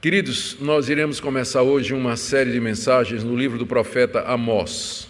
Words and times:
Queridos, 0.00 0.56
nós 0.60 0.88
iremos 0.88 1.18
começar 1.18 1.62
hoje 1.62 1.92
uma 1.92 2.16
série 2.16 2.52
de 2.52 2.60
mensagens 2.60 3.24
no 3.24 3.36
livro 3.36 3.58
do 3.58 3.66
profeta 3.66 4.20
Amós. 4.20 5.08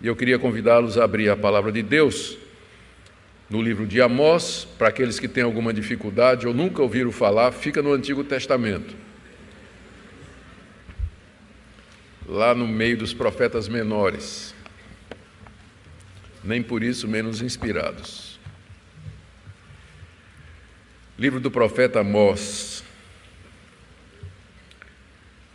E 0.00 0.06
eu 0.06 0.14
queria 0.14 0.38
convidá-los 0.38 0.96
a 0.96 1.02
abrir 1.02 1.28
a 1.28 1.36
palavra 1.36 1.72
de 1.72 1.82
Deus 1.82 2.38
no 3.50 3.60
livro 3.60 3.84
de 3.84 4.00
Amós, 4.00 4.64
para 4.78 4.88
aqueles 4.88 5.18
que 5.18 5.26
têm 5.26 5.42
alguma 5.42 5.74
dificuldade 5.74 6.46
ou 6.46 6.54
nunca 6.54 6.82
ouviram 6.82 7.10
falar, 7.10 7.50
fica 7.50 7.82
no 7.82 7.92
Antigo 7.92 8.22
Testamento. 8.22 8.94
Lá 12.28 12.54
no 12.54 12.68
meio 12.68 12.96
dos 12.96 13.12
profetas 13.12 13.66
menores. 13.66 14.54
Nem 16.44 16.62
por 16.62 16.84
isso 16.84 17.08
menos 17.08 17.42
inspirados. 17.42 18.38
Livro 21.18 21.40
do 21.40 21.50
profeta 21.50 22.00
Amós, 22.00 22.75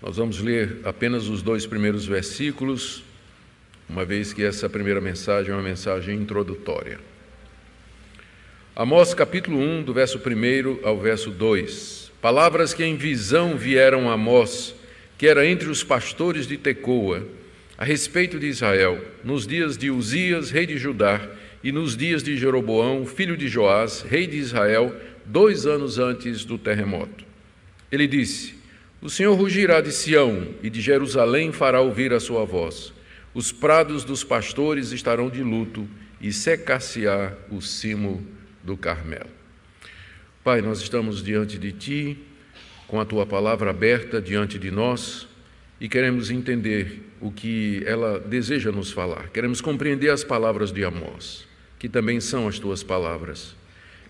nós 0.01 0.17
vamos 0.17 0.39
ler 0.39 0.79
apenas 0.83 1.27
os 1.27 1.43
dois 1.43 1.67
primeiros 1.67 2.05
versículos, 2.07 3.03
uma 3.87 4.03
vez 4.03 4.33
que 4.33 4.43
essa 4.43 4.67
primeira 4.67 4.99
mensagem 4.99 5.51
é 5.51 5.55
uma 5.55 5.61
mensagem 5.61 6.17
introdutória. 6.17 6.99
Amós 8.75 9.13
capítulo 9.13 9.59
1, 9.59 9.83
do 9.83 9.93
verso 9.93 10.17
1 10.17 10.79
ao 10.87 10.99
verso 10.99 11.29
2. 11.29 12.11
Palavras 12.19 12.73
que 12.73 12.83
em 12.83 12.95
visão 12.95 13.55
vieram 13.55 14.09
a 14.09 14.13
Amós, 14.13 14.73
que 15.19 15.27
era 15.27 15.45
entre 15.45 15.69
os 15.69 15.83
pastores 15.83 16.47
de 16.47 16.57
Tecoa, 16.57 17.23
a 17.77 17.85
respeito 17.85 18.39
de 18.39 18.47
Israel, 18.47 19.03
nos 19.23 19.45
dias 19.45 19.77
de 19.77 19.91
Uzias, 19.91 20.49
rei 20.49 20.65
de 20.65 20.77
Judá, 20.77 21.21
e 21.63 21.71
nos 21.71 21.95
dias 21.95 22.23
de 22.23 22.35
Jeroboão, 22.37 23.05
filho 23.05 23.37
de 23.37 23.47
Joás, 23.47 24.01
rei 24.01 24.25
de 24.25 24.37
Israel, 24.37 24.95
dois 25.25 25.67
anos 25.67 25.99
antes 25.99 26.43
do 26.43 26.57
terremoto. 26.57 27.23
Ele 27.91 28.07
disse: 28.07 28.60
o 29.01 29.09
Senhor 29.09 29.33
rugirá 29.35 29.81
de 29.81 29.91
Sião 29.91 30.47
e 30.61 30.69
de 30.69 30.79
Jerusalém 30.79 31.51
fará 31.51 31.81
ouvir 31.81 32.13
a 32.13 32.19
sua 32.19 32.45
voz. 32.45 32.93
Os 33.33 33.51
prados 33.51 34.03
dos 34.03 34.23
pastores 34.23 34.91
estarão 34.91 35.27
de 35.27 35.41
luto 35.41 35.87
e 36.21 36.31
secar-se-á 36.31 37.33
o 37.49 37.61
cimo 37.61 38.23
do 38.63 38.77
Carmelo. 38.77 39.29
Pai, 40.43 40.61
nós 40.61 40.81
estamos 40.81 41.23
diante 41.23 41.57
de 41.57 41.71
Ti, 41.71 42.17
com 42.87 42.99
a 42.99 43.05
Tua 43.05 43.25
palavra 43.25 43.71
aberta 43.71 44.21
diante 44.21 44.59
de 44.59 44.69
nós 44.69 45.27
e 45.79 45.89
queremos 45.89 46.29
entender 46.29 47.01
o 47.19 47.31
que 47.31 47.81
ela 47.87 48.19
deseja 48.19 48.71
nos 48.71 48.91
falar. 48.91 49.29
Queremos 49.29 49.61
compreender 49.61 50.09
as 50.09 50.23
palavras 50.23 50.71
de 50.71 50.83
Amós, 50.83 51.47
que 51.79 51.89
também 51.89 52.19
são 52.19 52.47
as 52.47 52.59
Tuas 52.59 52.83
palavras. 52.83 53.55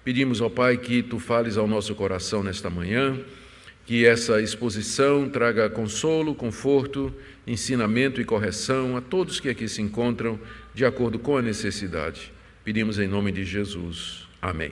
Pedimos 0.03 0.41
ao 0.41 0.49
Pai 0.49 0.75
que 0.77 1.01
Tu 1.01 1.17
fales 1.17 1.57
ao 1.57 1.67
nosso 1.67 1.95
coração 1.95 2.43
nesta 2.43 2.69
manhã 2.69 3.17
que 3.91 4.05
essa 4.05 4.41
exposição 4.41 5.27
traga 5.27 5.69
consolo, 5.69 6.33
conforto, 6.33 7.13
ensinamento 7.45 8.21
e 8.21 8.23
correção 8.23 8.95
a 8.95 9.01
todos 9.01 9.41
que 9.41 9.49
aqui 9.49 9.67
se 9.67 9.81
encontram, 9.81 10.39
de 10.73 10.85
acordo 10.85 11.19
com 11.19 11.35
a 11.35 11.41
necessidade. 11.41 12.31
Pedimos 12.63 12.99
em 12.99 13.07
nome 13.09 13.33
de 13.33 13.43
Jesus. 13.43 14.29
Amém. 14.41 14.71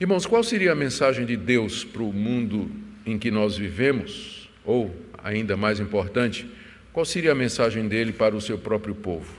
Irmãos, 0.00 0.26
qual 0.26 0.42
seria 0.42 0.72
a 0.72 0.74
mensagem 0.74 1.24
de 1.24 1.36
Deus 1.36 1.84
para 1.84 2.02
o 2.02 2.12
mundo 2.12 2.68
em 3.06 3.16
que 3.16 3.30
nós 3.30 3.56
vivemos? 3.56 4.50
Ou, 4.64 4.92
ainda 5.22 5.56
mais 5.56 5.78
importante, 5.78 6.50
qual 6.92 7.06
seria 7.06 7.30
a 7.30 7.36
mensagem 7.36 7.86
dele 7.86 8.12
para 8.12 8.34
o 8.34 8.40
seu 8.40 8.58
próprio 8.58 8.96
povo? 8.96 9.32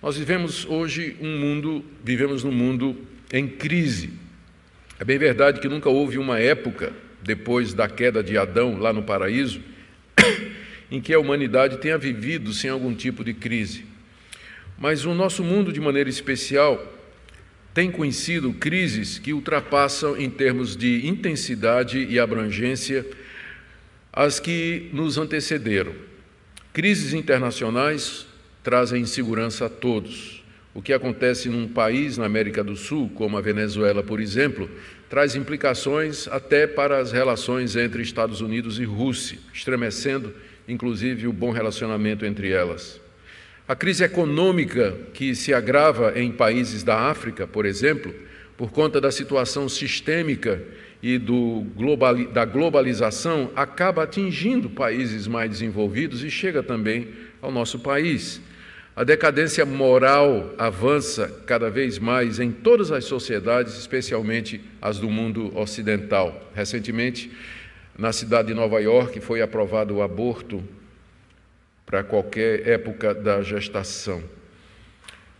Nós 0.00 0.16
vivemos 0.16 0.64
hoje 0.66 1.16
um 1.20 1.36
mundo, 1.36 1.84
vivemos 2.04 2.44
num 2.44 2.52
mundo 2.52 2.96
em 3.32 3.48
crise. 3.48 4.10
É 5.00 5.04
bem 5.04 5.18
verdade 5.18 5.60
que 5.60 5.68
nunca 5.68 5.88
houve 5.90 6.16
uma 6.16 6.38
época 6.38 6.92
depois 7.22 7.72
da 7.74 7.88
queda 7.88 8.22
de 8.22 8.36
Adão 8.36 8.78
lá 8.78 8.92
no 8.92 9.02
paraíso, 9.02 9.60
em 10.90 11.00
que 11.00 11.14
a 11.14 11.18
humanidade 11.18 11.78
tenha 11.78 11.96
vivido 11.96 12.52
sem 12.52 12.68
algum 12.68 12.94
tipo 12.94 13.24
de 13.24 13.32
crise. 13.32 13.84
Mas 14.78 15.04
o 15.04 15.14
nosso 15.14 15.44
mundo, 15.44 15.72
de 15.72 15.80
maneira 15.80 16.10
especial, 16.10 16.92
tem 17.72 17.90
conhecido 17.90 18.52
crises 18.52 19.18
que 19.18 19.32
ultrapassam 19.32 20.16
em 20.16 20.28
termos 20.28 20.76
de 20.76 21.06
intensidade 21.06 22.04
e 22.04 22.18
abrangência 22.18 23.06
as 24.12 24.38
que 24.38 24.90
nos 24.92 25.16
antecederam. 25.16 25.94
Crises 26.72 27.14
internacionais 27.14 28.26
trazem 28.62 29.02
insegurança 29.02 29.66
a 29.66 29.68
todos. 29.70 30.41
O 30.74 30.80
que 30.80 30.92
acontece 30.92 31.48
num 31.48 31.68
país 31.68 32.16
na 32.16 32.24
América 32.24 32.64
do 32.64 32.74
Sul, 32.74 33.10
como 33.14 33.36
a 33.36 33.40
Venezuela, 33.40 34.02
por 34.02 34.20
exemplo, 34.20 34.70
traz 35.08 35.34
implicações 35.34 36.26
até 36.28 36.66
para 36.66 36.98
as 36.98 37.12
relações 37.12 37.76
entre 37.76 38.02
Estados 38.02 38.40
Unidos 38.40 38.78
e 38.78 38.84
Rússia, 38.84 39.38
estremecendo 39.52 40.32
inclusive 40.66 41.26
o 41.26 41.32
bom 41.32 41.50
relacionamento 41.50 42.24
entre 42.24 42.50
elas. 42.50 43.00
A 43.66 43.76
crise 43.76 44.04
econômica 44.04 44.96
que 45.12 45.34
se 45.34 45.52
agrava 45.54 46.18
em 46.18 46.32
países 46.32 46.82
da 46.82 47.10
África, 47.10 47.46
por 47.46 47.64
exemplo, 47.66 48.14
por 48.56 48.70
conta 48.70 49.00
da 49.00 49.10
situação 49.10 49.68
sistêmica 49.68 50.62
e 51.02 51.18
da 52.32 52.44
globalização, 52.44 53.50
acaba 53.56 54.04
atingindo 54.04 54.70
países 54.70 55.26
mais 55.26 55.50
desenvolvidos 55.50 56.22
e 56.22 56.30
chega 56.30 56.62
também 56.62 57.08
ao 57.40 57.50
nosso 57.50 57.78
país. 57.78 58.40
A 58.94 59.04
decadência 59.04 59.64
moral 59.64 60.54
avança 60.58 61.42
cada 61.46 61.70
vez 61.70 61.98
mais 61.98 62.38
em 62.38 62.52
todas 62.52 62.92
as 62.92 63.06
sociedades, 63.06 63.78
especialmente 63.78 64.60
as 64.82 64.98
do 64.98 65.08
mundo 65.08 65.50
ocidental. 65.56 66.50
Recentemente, 66.54 67.32
na 67.98 68.12
cidade 68.12 68.48
de 68.48 68.54
Nova 68.54 68.80
York, 68.80 69.18
foi 69.20 69.40
aprovado 69.40 69.94
o 69.94 70.02
aborto 70.02 70.62
para 71.86 72.04
qualquer 72.04 72.68
época 72.68 73.14
da 73.14 73.40
gestação. 73.40 74.22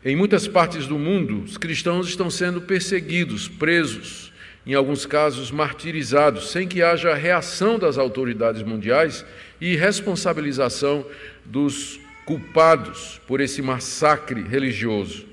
Em 0.02 0.16
muitas 0.16 0.48
partes 0.48 0.86
do 0.86 0.98
mundo, 0.98 1.42
os 1.42 1.58
cristãos 1.58 2.08
estão 2.08 2.30
sendo 2.30 2.62
perseguidos, 2.62 3.48
presos, 3.48 4.32
em 4.66 4.72
alguns 4.72 5.04
casos 5.04 5.50
martirizados, 5.50 6.50
sem 6.50 6.66
que 6.66 6.82
haja 6.82 7.14
reação 7.14 7.78
das 7.78 7.98
autoridades 7.98 8.62
mundiais 8.62 9.26
e 9.60 9.76
responsabilização 9.76 11.04
dos 11.44 12.01
culpados 12.24 13.20
por 13.26 13.40
esse 13.40 13.60
massacre 13.60 14.42
religioso. 14.42 15.26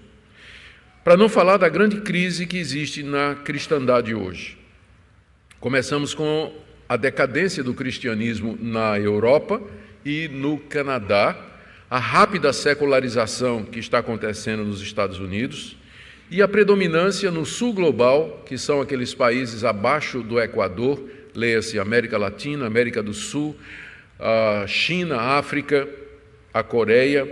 Para 1.03 1.15
não 1.15 1.29
falar 1.29 1.57
da 1.57 1.69
grande 1.69 2.01
crise 2.01 2.45
que 2.45 2.57
existe 2.57 3.03
na 3.03 3.35
cristandade 3.35 4.13
hoje. 4.13 4.57
Começamos 5.59 6.13
com 6.13 6.53
a 6.87 6.97
decadência 6.97 7.63
do 7.63 7.73
cristianismo 7.73 8.57
na 8.61 8.99
Europa 8.99 9.61
e 10.05 10.27
no 10.27 10.57
Canadá, 10.57 11.37
a 11.89 11.99
rápida 11.99 12.53
secularização 12.53 13.63
que 13.63 13.79
está 13.79 13.99
acontecendo 13.99 14.63
nos 14.63 14.81
Estados 14.81 15.19
Unidos 15.19 15.77
e 16.31 16.41
a 16.41 16.47
predominância 16.47 17.31
no 17.31 17.45
sul 17.45 17.73
global, 17.73 18.43
que 18.45 18.57
são 18.57 18.81
aqueles 18.81 19.15
países 19.15 19.63
abaixo 19.63 20.21
do 20.21 20.39
Equador, 20.39 21.03
leia-se 21.33 21.79
América 21.79 22.17
Latina, 22.17 22.67
América 22.67 23.01
do 23.01 23.13
Sul, 23.13 23.55
China, 24.67 25.17
África, 25.17 25.87
a 26.53 26.63
Coreia. 26.63 27.27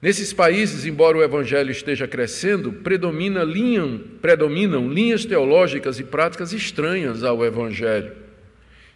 Nesses 0.00 0.32
países, 0.32 0.84
embora 0.84 1.16
o 1.16 1.22
evangelho 1.22 1.70
esteja 1.70 2.08
crescendo, 2.08 2.72
predomina 2.72 3.44
linha, 3.44 4.00
predominam 4.20 4.88
linhas 4.88 5.24
teológicas 5.24 6.00
e 6.00 6.04
práticas 6.04 6.52
estranhas 6.52 7.22
ao 7.22 7.44
evangelho. 7.44 8.12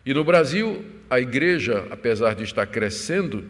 E 0.05 0.13
no 0.13 0.25
Brasil, 0.25 0.85
a 1.09 1.21
igreja, 1.21 1.85
apesar 1.91 2.35
de 2.35 2.43
estar 2.43 2.67
crescendo, 2.67 3.45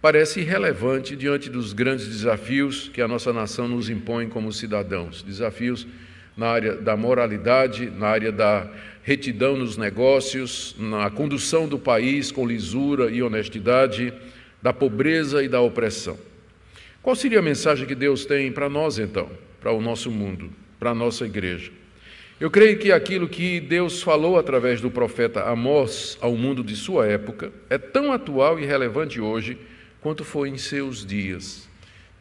parece 0.00 0.40
irrelevante 0.40 1.16
diante 1.16 1.50
dos 1.50 1.72
grandes 1.72 2.06
desafios 2.06 2.88
que 2.88 3.00
a 3.00 3.08
nossa 3.08 3.32
nação 3.32 3.66
nos 3.66 3.88
impõe 3.88 4.28
como 4.28 4.52
cidadãos 4.52 5.22
desafios 5.22 5.86
na 6.36 6.48
área 6.48 6.74
da 6.76 6.96
moralidade, 6.96 7.90
na 7.90 8.08
área 8.08 8.32
da 8.32 8.68
retidão 9.02 9.56
nos 9.56 9.76
negócios, 9.76 10.74
na 10.78 11.10
condução 11.10 11.68
do 11.68 11.78
país 11.78 12.30
com 12.30 12.46
lisura 12.46 13.10
e 13.10 13.22
honestidade 13.22 14.12
da 14.62 14.72
pobreza 14.72 15.42
e 15.42 15.48
da 15.48 15.60
opressão. 15.60 16.16
Qual 17.02 17.16
seria 17.16 17.40
a 17.40 17.42
mensagem 17.42 17.86
que 17.86 17.96
Deus 17.96 18.24
tem 18.24 18.52
para 18.52 18.68
nós 18.68 18.98
então, 18.98 19.28
para 19.60 19.72
o 19.72 19.82
nosso 19.82 20.10
mundo, 20.10 20.50
para 20.78 20.90
a 20.90 20.94
nossa 20.94 21.26
igreja? 21.26 21.72
Eu 22.38 22.50
creio 22.50 22.78
que 22.78 22.92
aquilo 22.92 23.28
que 23.28 23.60
Deus 23.60 24.02
falou 24.02 24.38
através 24.38 24.80
do 24.80 24.90
profeta 24.90 25.42
Amós 25.42 26.16
ao 26.20 26.36
mundo 26.36 26.62
de 26.62 26.76
sua 26.76 27.06
época 27.06 27.52
é 27.68 27.76
tão 27.76 28.12
atual 28.12 28.58
e 28.58 28.64
relevante 28.64 29.20
hoje 29.20 29.58
quanto 30.00 30.24
foi 30.24 30.48
em 30.48 30.58
seus 30.58 31.04
dias. 31.04 31.68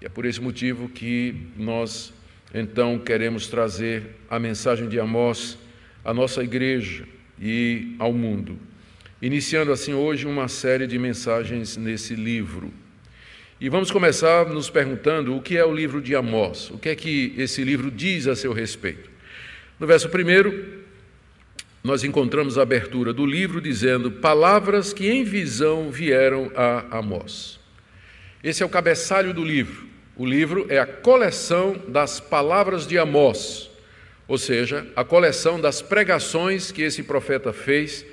E 0.02 0.06
é 0.06 0.10
por 0.10 0.26
esse 0.26 0.42
motivo 0.42 0.90
que 0.90 1.36
nós 1.56 2.12
então 2.54 3.00
queremos 3.00 3.48
trazer 3.48 4.16
a 4.30 4.38
mensagem 4.40 4.90
de 4.90 5.00
Amós 5.00 5.58
à 6.04 6.14
nossa 6.14 6.44
igreja 6.44 7.08
e 7.40 7.96
ao 7.98 8.12
mundo 8.12 8.60
iniciando 9.22 9.72
assim 9.72 9.94
hoje 9.94 10.26
uma 10.26 10.48
série 10.48 10.88
de 10.88 10.98
mensagens 10.98 11.78
nesse 11.78 12.16
livro. 12.16 12.74
E 13.60 13.70
vamos 13.70 13.92
começar 13.92 14.48
nos 14.48 14.70
perguntando 14.72 15.36
o 15.36 15.42
que 15.42 15.56
é 15.56 15.64
o 15.64 15.74
livro 15.74 16.02
de 16.02 16.16
Amós, 16.16 16.72
o 16.72 16.80
que 16.80 16.90
é 16.90 16.96
que 16.96 17.36
esse 17.38 17.64
livro 17.64 17.92
diz 17.92 18.26
a 18.26 18.36
seu 18.36 18.52
respeito. 18.52 19.12
No 19.80 19.86
verso 19.86 20.08
1, 20.08 20.82
nós 21.84 22.04
encontramos 22.04 22.58
a 22.58 22.64
abertura 22.64 23.14
do 23.14 23.24
livro 23.24 23.62
dizendo: 23.62 24.12
Palavras 24.12 24.92
que 24.92 25.08
em 25.08 25.24
visão 25.24 25.92
vieram 25.92 26.52
a 26.56 26.98
Amós. 26.98 27.60
Esse 28.44 28.64
é 28.64 28.66
o 28.66 28.70
cabeçalho 28.70 29.34
do 29.34 29.44
livro. 29.44 29.86
O 30.16 30.26
livro 30.26 30.66
é 30.68 30.80
a 30.80 30.86
coleção 30.86 31.80
das 31.88 32.20
palavras 32.20 32.88
de 32.88 32.98
Amós, 32.98 33.70
ou 34.28 34.40
seja, 34.40 34.88
a 34.96 35.04
coleção 35.04 35.62
das 35.62 35.82
pregações 35.82 36.72
que 36.72 36.82
esse 36.82 37.04
profeta 37.04 37.54
fez 37.54 38.06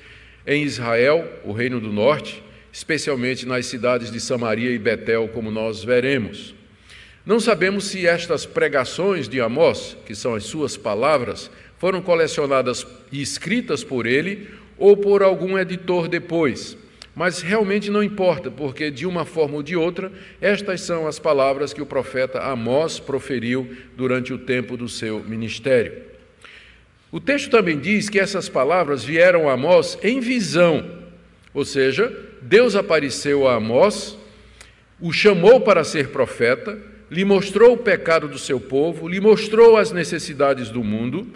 em 0.48 0.62
Israel, 0.62 1.30
o 1.44 1.52
Reino 1.52 1.78
do 1.78 1.92
Norte, 1.92 2.42
especialmente 2.72 3.44
nas 3.44 3.66
cidades 3.66 4.10
de 4.10 4.18
Samaria 4.18 4.70
e 4.70 4.78
Betel, 4.78 5.28
como 5.28 5.50
nós 5.50 5.84
veremos. 5.84 6.54
Não 7.26 7.38
sabemos 7.38 7.84
se 7.84 8.06
estas 8.06 8.46
pregações 8.46 9.28
de 9.28 9.42
Amós, 9.42 9.94
que 10.06 10.14
são 10.14 10.34
as 10.34 10.44
suas 10.44 10.74
palavras, 10.74 11.50
foram 11.76 12.00
colecionadas 12.00 12.86
e 13.12 13.20
escritas 13.20 13.84
por 13.84 14.06
ele 14.06 14.48
ou 14.78 14.96
por 14.96 15.22
algum 15.22 15.58
editor 15.58 16.08
depois. 16.08 16.78
Mas 17.14 17.42
realmente 17.42 17.90
não 17.90 18.02
importa, 18.02 18.50
porque 18.50 18.90
de 18.90 19.04
uma 19.04 19.26
forma 19.26 19.56
ou 19.56 19.62
de 19.62 19.76
outra, 19.76 20.10
estas 20.40 20.80
são 20.80 21.06
as 21.06 21.18
palavras 21.18 21.74
que 21.74 21.82
o 21.82 21.86
profeta 21.86 22.40
Amós 22.40 22.98
proferiu 22.98 23.68
durante 23.94 24.32
o 24.32 24.38
tempo 24.38 24.78
do 24.78 24.88
seu 24.88 25.22
ministério. 25.22 26.07
O 27.10 27.18
texto 27.18 27.50
também 27.50 27.78
diz 27.78 28.08
que 28.08 28.18
essas 28.18 28.48
palavras 28.48 29.02
vieram 29.02 29.48
a 29.48 29.54
Amós 29.54 29.98
em 30.02 30.20
visão, 30.20 30.98
ou 31.54 31.64
seja, 31.64 32.14
Deus 32.42 32.76
apareceu 32.76 33.48
a 33.48 33.54
Amós, 33.54 34.16
o 35.00 35.12
chamou 35.12 35.60
para 35.60 35.84
ser 35.84 36.08
profeta, 36.08 36.78
lhe 37.10 37.24
mostrou 37.24 37.72
o 37.72 37.78
pecado 37.78 38.28
do 38.28 38.38
seu 38.38 38.60
povo, 38.60 39.08
lhe 39.08 39.20
mostrou 39.20 39.76
as 39.76 39.92
necessidades 39.92 40.70
do 40.70 40.84
mundo 40.84 41.26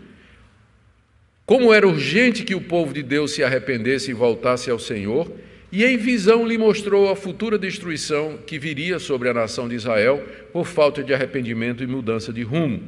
como 1.45 1.73
era 1.73 1.87
urgente 1.87 2.45
que 2.45 2.55
o 2.55 2.61
povo 2.61 2.95
de 2.95 3.03
Deus 3.03 3.33
se 3.33 3.43
arrependesse 3.43 4.11
e 4.11 4.15
voltasse 4.15 4.71
ao 4.71 4.79
Senhor, 4.79 5.31
e 5.71 5.85
em 5.85 5.97
visão 5.97 6.47
lhe 6.47 6.57
mostrou 6.57 7.11
a 7.11 7.17
futura 7.17 7.59
destruição 7.59 8.39
que 8.47 8.59
viria 8.59 8.99
sobre 8.99 9.29
a 9.29 9.35
nação 9.35 9.69
de 9.69 9.75
Israel 9.75 10.23
por 10.53 10.67
falta 10.67 11.03
de 11.03 11.13
arrependimento 11.13 11.83
e 11.83 11.87
mudança 11.87 12.33
de 12.33 12.43
rumo. 12.43 12.83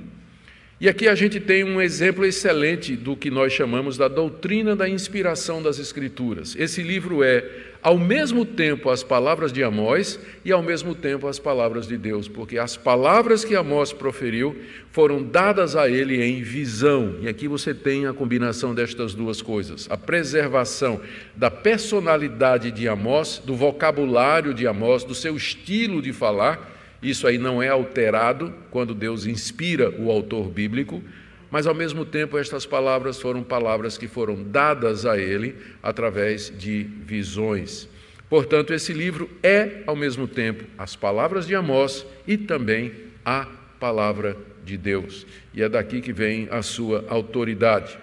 E 0.84 0.88
aqui 0.90 1.08
a 1.08 1.14
gente 1.14 1.40
tem 1.40 1.64
um 1.64 1.80
exemplo 1.80 2.26
excelente 2.26 2.94
do 2.94 3.16
que 3.16 3.30
nós 3.30 3.54
chamamos 3.54 3.96
da 3.96 4.06
doutrina 4.06 4.76
da 4.76 4.86
inspiração 4.86 5.62
das 5.62 5.78
Escrituras. 5.78 6.54
Esse 6.58 6.82
livro 6.82 7.24
é, 7.24 7.42
ao 7.82 7.96
mesmo 7.96 8.44
tempo, 8.44 8.90
as 8.90 9.02
palavras 9.02 9.50
de 9.50 9.62
Amós 9.62 10.20
e, 10.44 10.52
ao 10.52 10.62
mesmo 10.62 10.94
tempo, 10.94 11.26
as 11.26 11.38
palavras 11.38 11.86
de 11.86 11.96
Deus, 11.96 12.28
porque 12.28 12.58
as 12.58 12.76
palavras 12.76 13.46
que 13.46 13.56
Amós 13.56 13.94
proferiu 13.94 14.60
foram 14.92 15.22
dadas 15.22 15.74
a 15.74 15.88
ele 15.88 16.22
em 16.22 16.42
visão. 16.42 17.16
E 17.22 17.28
aqui 17.28 17.48
você 17.48 17.72
tem 17.72 18.06
a 18.06 18.12
combinação 18.12 18.74
destas 18.74 19.14
duas 19.14 19.40
coisas: 19.40 19.86
a 19.88 19.96
preservação 19.96 21.00
da 21.34 21.50
personalidade 21.50 22.70
de 22.70 22.86
Amós, 22.86 23.40
do 23.42 23.56
vocabulário 23.56 24.52
de 24.52 24.66
Amós, 24.66 25.02
do 25.02 25.14
seu 25.14 25.34
estilo 25.34 26.02
de 26.02 26.12
falar 26.12 26.73
isso 27.10 27.26
aí 27.26 27.36
não 27.36 27.62
é 27.62 27.68
alterado 27.68 28.52
quando 28.70 28.94
Deus 28.94 29.26
inspira 29.26 29.90
o 29.90 30.10
autor 30.10 30.48
bíblico, 30.48 31.02
mas 31.50 31.66
ao 31.66 31.74
mesmo 31.74 32.04
tempo 32.04 32.38
estas 32.38 32.66
palavras 32.66 33.20
foram 33.20 33.42
palavras 33.42 33.98
que 33.98 34.08
foram 34.08 34.42
dadas 34.42 35.06
a 35.06 35.18
ele 35.18 35.54
através 35.82 36.52
de 36.56 36.82
visões. 36.82 37.88
Portanto, 38.28 38.72
esse 38.72 38.92
livro 38.92 39.30
é 39.42 39.82
ao 39.86 39.94
mesmo 39.94 40.26
tempo 40.26 40.64
as 40.78 40.96
palavras 40.96 41.46
de 41.46 41.54
Amós 41.54 42.06
e 42.26 42.36
também 42.36 42.92
a 43.24 43.46
palavra 43.78 44.36
de 44.64 44.76
Deus. 44.76 45.26
E 45.52 45.62
é 45.62 45.68
daqui 45.68 46.00
que 46.00 46.12
vem 46.12 46.48
a 46.50 46.62
sua 46.62 47.04
autoridade. 47.08 47.98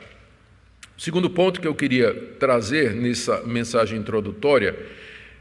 O 0.97 1.01
segundo 1.01 1.29
ponto 1.29 1.59
que 1.59 1.67
eu 1.67 1.73
queria 1.73 2.13
trazer 2.39 2.93
nessa 2.93 3.41
mensagem 3.41 3.97
introdutória 3.99 4.75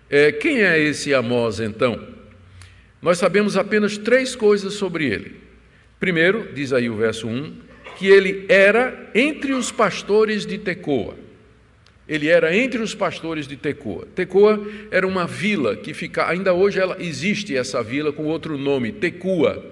é 0.08 0.32
quem 0.32 0.62
é 0.62 0.78
esse 0.78 1.12
Amós 1.12 1.60
então? 1.60 2.18
Nós 3.02 3.18
sabemos 3.18 3.56
apenas 3.56 3.96
três 3.96 4.36
coisas 4.36 4.74
sobre 4.74 5.06
ele. 5.06 5.36
Primeiro, 5.98 6.52
diz 6.54 6.72
aí 6.72 6.88
o 6.88 6.96
verso 6.96 7.26
1, 7.26 7.54
que 7.98 8.06
ele 8.06 8.46
era 8.48 9.10
entre 9.14 9.52
os 9.52 9.70
pastores 9.70 10.46
de 10.46 10.58
Tecoa. 10.58 11.14
Ele 12.08 12.28
era 12.28 12.56
entre 12.56 12.80
os 12.82 12.94
pastores 12.94 13.46
de 13.46 13.56
Tecoa. 13.56 14.06
Tecoa 14.14 14.66
era 14.90 15.06
uma 15.06 15.26
vila 15.26 15.76
que 15.76 15.94
fica, 15.94 16.28
ainda 16.28 16.52
hoje 16.52 16.80
ela 16.80 16.96
existe 16.98 17.56
essa 17.56 17.82
vila 17.82 18.12
com 18.12 18.24
outro 18.24 18.58
nome, 18.58 18.92
Tecoa. 18.92 19.64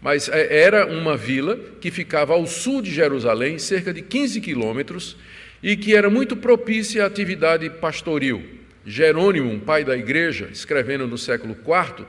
Mas 0.00 0.28
é, 0.28 0.62
era 0.62 0.86
uma 0.86 1.16
vila 1.16 1.58
que 1.80 1.90
ficava 1.90 2.32
ao 2.34 2.46
sul 2.46 2.82
de 2.82 2.90
Jerusalém, 2.90 3.58
cerca 3.58 3.92
de 3.92 4.02
15 4.02 4.40
quilômetros, 4.40 5.16
e 5.62 5.76
que 5.76 5.94
era 5.94 6.08
muito 6.08 6.36
propícia 6.36 7.04
à 7.04 7.06
atividade 7.06 7.68
pastoril. 7.70 8.42
Jerônimo, 8.84 9.50
um 9.50 9.60
pai 9.60 9.84
da 9.84 9.96
igreja, 9.96 10.48
escrevendo 10.50 11.06
no 11.06 11.18
século 11.18 11.54
IV, 11.54 12.06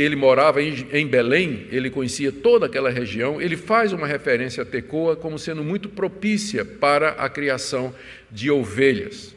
ele 0.00 0.16
morava 0.16 0.62
em 0.62 1.06
Belém, 1.06 1.66
ele 1.70 1.90
conhecia 1.90 2.30
toda 2.30 2.66
aquela 2.66 2.90
região, 2.90 3.40
ele 3.40 3.56
faz 3.56 3.92
uma 3.92 4.06
referência 4.06 4.62
a 4.62 4.66
Tecoa 4.66 5.16
como 5.16 5.38
sendo 5.38 5.62
muito 5.62 5.88
propícia 5.88 6.64
para 6.64 7.10
a 7.10 7.28
criação 7.28 7.94
de 8.30 8.50
ovelhas. 8.50 9.34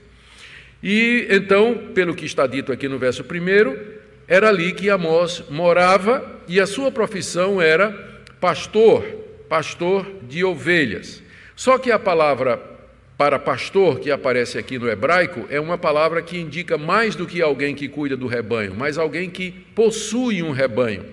E 0.82 1.28
então, 1.30 1.92
pelo 1.94 2.14
que 2.14 2.26
está 2.26 2.46
dito 2.46 2.72
aqui 2.72 2.88
no 2.88 3.00
verso 3.00 3.24
1, 3.24 3.96
era 4.28 4.50
ali 4.50 4.72
que 4.72 4.90
Amós 4.90 5.44
morava 5.50 6.42
e 6.48 6.60
a 6.60 6.68
sua 6.68 6.92
profissão 6.92 7.62
era 7.62 7.92
pastor, 8.40 9.04
pastor 9.50 10.06
de 10.24 10.44
ovelhas. 10.44 11.22
Só 11.56 11.78
que 11.78 11.92
a 11.92 12.00
palavra 12.00 12.75
para 13.18 13.40
pastor, 13.40 14.00
que 14.00 14.12
aparece 14.12 14.58
aqui 14.58 14.78
no 14.78 14.90
hebraico, 14.90 15.46
é 15.50 15.60
uma 15.60 15.78
palavra 15.78 16.22
que 16.22 16.38
indica 16.38 16.78
mais 16.78 17.16
do 17.16 17.26
que 17.26 17.42
alguém 17.42 17.74
que 17.74 17.88
cuida 17.88 18.18
do 18.18 18.28
rebanho, 18.28 18.76
mas 18.78 18.98
alguém 18.98 19.30
que 19.30 19.52
possui 19.52 20.44
um 20.44 20.52
rebanho. 20.52 21.06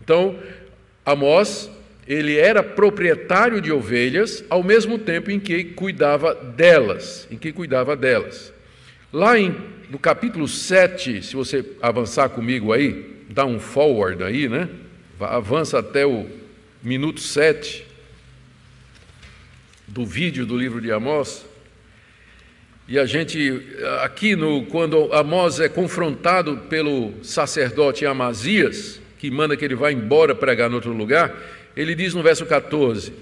Então, 0.00 0.38
Amós, 1.04 1.68
ele 2.06 2.36
era 2.36 2.62
proprietário 2.62 3.60
de 3.60 3.72
ovelhas, 3.72 4.44
ao 4.48 4.62
mesmo 4.62 4.98
tempo 4.98 5.30
em 5.30 5.40
que 5.40 5.64
cuidava 5.64 6.34
delas, 6.34 7.26
em 7.30 7.36
que 7.36 7.52
cuidava 7.52 7.96
delas. 7.96 8.52
Lá 9.12 9.38
em, 9.38 9.56
no 9.90 9.98
capítulo 9.98 10.46
7, 10.46 11.22
se 11.22 11.34
você 11.34 11.64
avançar 11.80 12.28
comigo 12.28 12.72
aí, 12.72 13.16
dá 13.28 13.44
um 13.44 13.58
forward 13.58 14.22
aí, 14.22 14.48
né? 14.48 14.68
Avança 15.18 15.78
até 15.78 16.06
o 16.06 16.26
minuto 16.82 17.20
7 17.20 17.91
do 19.92 20.06
vídeo 20.06 20.46
do 20.46 20.56
livro 20.56 20.80
de 20.80 20.90
Amós. 20.90 21.44
E 22.88 22.98
a 22.98 23.04
gente, 23.04 23.62
aqui, 24.00 24.34
no, 24.34 24.64
quando 24.66 25.12
Amós 25.12 25.60
é 25.60 25.68
confrontado 25.68 26.56
pelo 26.70 27.12
sacerdote 27.22 28.06
Amazias, 28.06 29.00
que 29.18 29.30
manda 29.30 29.54
que 29.54 29.64
ele 29.64 29.74
vá 29.74 29.92
embora 29.92 30.34
pregar 30.34 30.70
em 30.70 30.74
outro 30.74 30.92
lugar, 30.92 31.34
ele 31.76 31.94
diz 31.94 32.14
no 32.14 32.22
verso 32.22 32.46
14: 32.46 33.12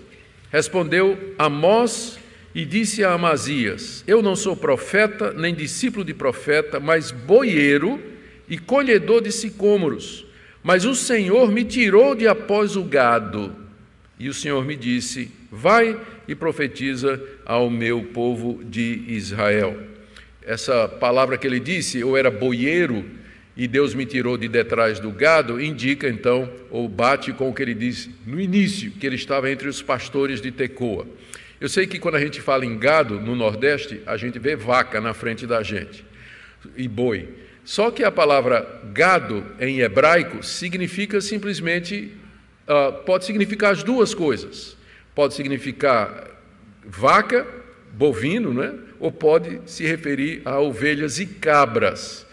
Respondeu 0.52 1.34
Amós 1.36 2.20
e 2.54 2.64
disse 2.64 3.02
a 3.02 3.14
Amazias: 3.14 4.04
Eu 4.06 4.22
não 4.22 4.36
sou 4.36 4.56
profeta, 4.56 5.32
nem 5.32 5.52
discípulo 5.52 6.04
de 6.04 6.14
profeta, 6.14 6.78
mas 6.78 7.10
boieiro 7.10 8.00
e 8.48 8.56
colhedor 8.56 9.22
de 9.22 9.32
sicômoros. 9.32 10.24
Mas 10.62 10.84
o 10.84 10.94
Senhor 10.94 11.50
me 11.50 11.64
tirou 11.64 12.14
de 12.14 12.28
após 12.28 12.76
o 12.76 12.84
gado. 12.84 13.56
E 14.20 14.28
o 14.28 14.34
Senhor 14.34 14.64
me 14.64 14.76
disse: 14.76 15.32
Vai 15.50 15.98
e 16.30 16.34
profetiza 16.36 17.20
ao 17.44 17.68
meu 17.68 18.04
povo 18.04 18.62
de 18.62 19.02
Israel. 19.08 19.76
Essa 20.40 20.86
palavra 20.86 21.36
que 21.36 21.44
ele 21.44 21.58
disse, 21.58 21.98
eu 21.98 22.16
era 22.16 22.30
boieiro 22.30 23.04
e 23.56 23.66
Deus 23.66 23.94
me 23.94 24.06
tirou 24.06 24.38
de 24.38 24.46
detrás 24.46 25.00
do 25.00 25.10
gado, 25.10 25.60
indica 25.60 26.08
então, 26.08 26.48
ou 26.70 26.88
bate 26.88 27.32
com 27.32 27.50
o 27.50 27.52
que 27.52 27.60
ele 27.60 27.74
disse 27.74 28.14
no 28.24 28.40
início, 28.40 28.92
que 28.92 29.04
ele 29.04 29.16
estava 29.16 29.50
entre 29.50 29.68
os 29.68 29.82
pastores 29.82 30.40
de 30.40 30.52
Tecoa. 30.52 31.04
Eu 31.60 31.68
sei 31.68 31.84
que 31.84 31.98
quando 31.98 32.14
a 32.14 32.20
gente 32.20 32.40
fala 32.40 32.64
em 32.64 32.78
gado 32.78 33.20
no 33.20 33.34
Nordeste, 33.34 34.00
a 34.06 34.16
gente 34.16 34.38
vê 34.38 34.54
vaca 34.54 35.00
na 35.00 35.12
frente 35.12 35.48
da 35.48 35.64
gente 35.64 36.04
e 36.76 36.86
boi. 36.86 37.28
Só 37.64 37.90
que 37.90 38.04
a 38.04 38.10
palavra 38.12 38.82
gado 38.92 39.44
em 39.58 39.80
hebraico 39.80 40.44
significa 40.44 41.20
simplesmente, 41.20 42.12
uh, 42.68 43.02
pode 43.02 43.24
significar 43.24 43.72
as 43.72 43.82
duas 43.82 44.14
coisas 44.14 44.78
pode 45.20 45.34
significar 45.34 46.30
vaca, 46.82 47.46
bovino, 47.92 48.54
né? 48.54 48.72
ou 48.98 49.12
pode 49.12 49.60
se 49.66 49.84
referir 49.84 50.40
a 50.46 50.58
ovelhas 50.58 51.18
e 51.18 51.26
cabras. 51.26 52.26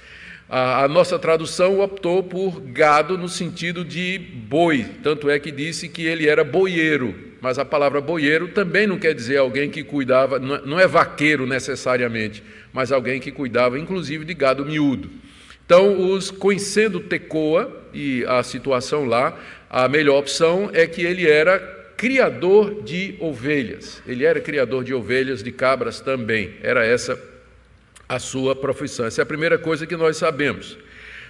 A, 0.48 0.86
a, 0.86 0.88
nossa 0.88 1.20
tradução 1.20 1.82
optou 1.82 2.24
por 2.24 2.62
gado 2.62 3.18
no 3.18 3.28
sentido 3.28 3.84
de 3.84 4.18
boi, 4.18 4.86
tanto 5.04 5.30
é 5.30 5.38
que 5.38 5.52
disse 5.52 5.90
que 5.90 6.06
ele 6.06 6.30
era 6.30 6.46
boieiro, 6.46 7.14
mas 7.42 7.60
a 7.60 7.66
palavra 7.66 8.00
boieiro 8.00 8.48
também 8.48 8.88
não 8.88 8.98
quer 8.98 9.14
dizer 9.14 9.36
alguém 9.36 9.70
que 9.70 9.84
cuidava, 9.84 10.40
não 10.40 10.80
é, 10.80 10.84
é 10.84 10.88
vaqueiro 10.88 11.46
necessariamente, 11.46 12.42
mas 12.72 12.94
alguém 12.94 13.20
que 13.20 13.34
cuidava 13.34 13.78
inclusive 13.78 14.24
de 14.24 14.34
gado 14.34 14.66
miúdo. 14.66 15.12
Então, 15.66 16.10
os, 16.10 16.32
conhecendo 16.32 17.02
Tecoa 17.02 17.70
e 17.94 18.24
a 18.26 18.42
situação 18.44 19.04
lá, 19.04 19.38
a 19.70 19.90
melhor 19.90 20.20
opção 20.20 20.70
é 20.74 20.88
que 20.88 21.02
ele 21.02 21.30
era 21.30 21.76
criador 21.98 22.84
de 22.84 23.16
ovelhas. 23.20 24.02
Ele 24.08 24.24
era 24.24 24.40
criador 24.40 24.84
de 24.84 24.94
ovelhas, 24.94 25.42
de 25.42 25.52
cabras 25.52 26.00
também. 26.00 26.54
Era 26.62 26.86
essa 26.86 27.20
a 28.08 28.20
sua 28.20 28.56
profissão. 28.56 29.06
Essa 29.06 29.22
é 29.22 29.24
a 29.24 29.26
primeira 29.26 29.58
coisa 29.58 29.86
que 29.86 29.98
nós 29.98 30.16
sabemos. 30.16 30.78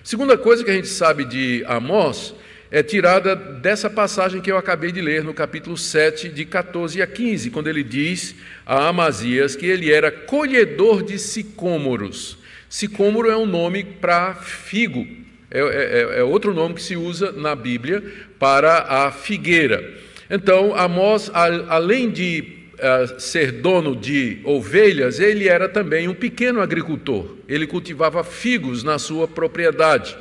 Segunda 0.03 0.37
coisa 0.37 0.63
que 0.63 0.69
a 0.69 0.73
gente 0.73 0.87
sabe 0.87 1.25
de 1.25 1.63
Amós 1.65 2.35
é 2.69 2.83
tirada 2.83 3.35
dessa 3.35 3.89
passagem 3.89 4.41
que 4.41 4.51
eu 4.51 4.57
acabei 4.57 4.91
de 4.91 5.01
ler 5.01 5.23
no 5.23 5.33
capítulo 5.33 5.77
7, 5.77 6.29
de 6.29 6.45
14 6.45 7.01
a 7.01 7.07
15, 7.07 7.49
quando 7.49 7.67
ele 7.67 7.83
diz 7.83 8.35
a 8.65 8.89
Amazias 8.89 9.55
que 9.55 9.65
ele 9.65 9.91
era 9.91 10.11
colhedor 10.11 11.01
de 11.01 11.17
sicômoros. 11.17 12.37
Sicômoro 12.69 13.31
é 13.31 13.37
um 13.37 13.45
nome 13.45 13.83
para 13.83 14.35
figo, 14.35 15.07
é, 15.49 15.59
é, 15.59 16.19
é, 16.19 16.23
outro 16.23 16.53
nome 16.53 16.75
que 16.75 16.81
se 16.81 16.97
usa 16.97 17.31
na 17.31 17.55
Bíblia 17.55 18.03
para 18.37 18.79
a 18.79 19.11
figueira. 19.11 19.81
Então, 20.29 20.75
Amós, 20.75 21.31
além 21.33 22.09
de 22.09 22.43
uh, 22.73 23.19
ser 23.19 23.51
dono 23.51 23.95
de 23.95 24.39
ovelhas, 24.43 25.19
ele 25.19 25.47
era 25.47 25.69
também 25.69 26.07
um 26.07 26.13
pequeno 26.13 26.61
agricultor. 26.61 27.37
Ele 27.47 27.65
cultivava 27.65 28.23
figos 28.23 28.83
na 28.83 28.99
sua 28.99 29.27
propriedade 29.27 30.17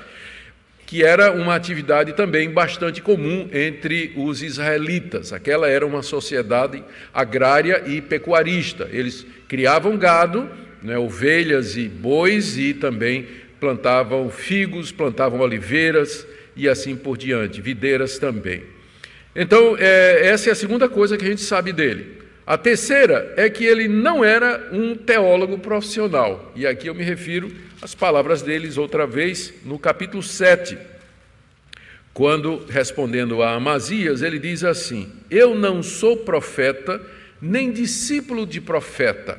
que 0.86 1.02
era 1.02 1.32
uma 1.32 1.56
atividade 1.56 2.12
também 2.12 2.48
bastante 2.48 3.02
comum 3.02 3.48
entre 3.52 4.12
os 4.16 4.40
israelitas. 4.40 5.32
Aquela 5.32 5.68
era 5.68 5.84
uma 5.84 6.00
sociedade 6.00 6.82
agrária 7.12 7.82
e 7.86 8.00
pecuarista. 8.00 8.88
Eles 8.92 9.26
criavam 9.48 9.98
gado, 9.98 10.48
né, 10.80 10.96
ovelhas 10.96 11.76
e 11.76 11.88
bois, 11.88 12.56
e 12.56 12.72
também 12.72 13.26
plantavam 13.58 14.30
figos, 14.30 14.92
plantavam 14.92 15.40
oliveiras 15.40 16.24
e 16.54 16.68
assim 16.68 16.94
por 16.94 17.18
diante, 17.18 17.60
videiras 17.60 18.18
também. 18.18 18.62
Então, 19.38 19.76
é, 19.78 20.28
essa 20.28 20.48
é 20.48 20.52
a 20.52 20.56
segunda 20.56 20.88
coisa 20.88 21.18
que 21.18 21.24
a 21.24 21.28
gente 21.28 21.42
sabe 21.42 21.70
dele. 21.70 22.22
A 22.46 22.56
terceira 22.56 23.34
é 23.36 23.50
que 23.50 23.64
ele 23.64 23.86
não 23.86 24.24
era 24.24 24.70
um 24.72 24.94
teólogo 24.94 25.58
profissional, 25.58 26.52
e 26.56 26.66
aqui 26.66 26.86
eu 26.86 26.94
me 26.94 27.04
refiro 27.04 27.52
às 27.82 27.94
palavras 27.94 28.40
deles 28.40 28.78
outra 28.78 29.06
vez 29.06 29.52
no 29.62 29.78
capítulo 29.78 30.22
7, 30.22 30.78
quando, 32.14 32.64
respondendo 32.70 33.42
a 33.42 33.52
Amazias, 33.52 34.22
ele 34.22 34.38
diz 34.38 34.64
assim: 34.64 35.12
Eu 35.30 35.54
não 35.54 35.82
sou 35.82 36.16
profeta, 36.16 36.98
nem 37.42 37.70
discípulo 37.70 38.46
de 38.46 38.58
profeta. 38.58 39.38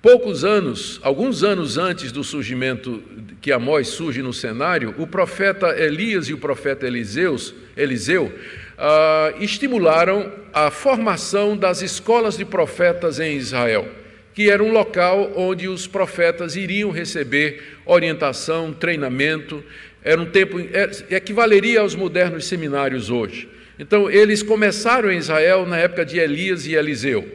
Poucos 0.00 0.44
anos, 0.44 0.98
alguns 1.02 1.42
anos 1.42 1.76
antes 1.76 2.10
do 2.10 2.24
surgimento 2.24 3.02
que 3.42 3.52
Amós 3.52 3.88
surge 3.88 4.22
no 4.22 4.32
cenário, 4.32 4.94
o 4.96 5.06
profeta 5.06 5.78
Elias 5.78 6.28
e 6.28 6.32
o 6.32 6.38
profeta 6.38 6.86
Eliseus, 6.86 7.54
Eliseu 7.76 8.32
uh, 8.78 9.42
estimularam 9.42 10.32
a 10.52 10.70
formação 10.70 11.56
das 11.56 11.82
escolas 11.82 12.36
de 12.36 12.44
profetas 12.44 13.18
em 13.18 13.36
Israel, 13.36 13.88
que 14.32 14.50
era 14.50 14.62
um 14.62 14.72
local 14.72 15.32
onde 15.36 15.68
os 15.68 15.86
profetas 15.86 16.56
iriam 16.56 16.90
receber 16.90 17.62
orientação, 17.84 18.72
treinamento, 18.72 19.62
era 20.02 20.20
um 20.20 20.26
tempo 20.26 20.60
é, 20.60 21.16
equivaleria 21.16 21.80
aos 21.80 21.94
modernos 21.94 22.46
seminários 22.46 23.10
hoje. 23.10 23.48
Então, 23.78 24.10
eles 24.10 24.42
começaram 24.42 25.10
em 25.10 25.16
Israel 25.16 25.66
na 25.66 25.78
época 25.78 26.04
de 26.04 26.18
Elias 26.18 26.66
e 26.66 26.74
Eliseu. 26.74 27.26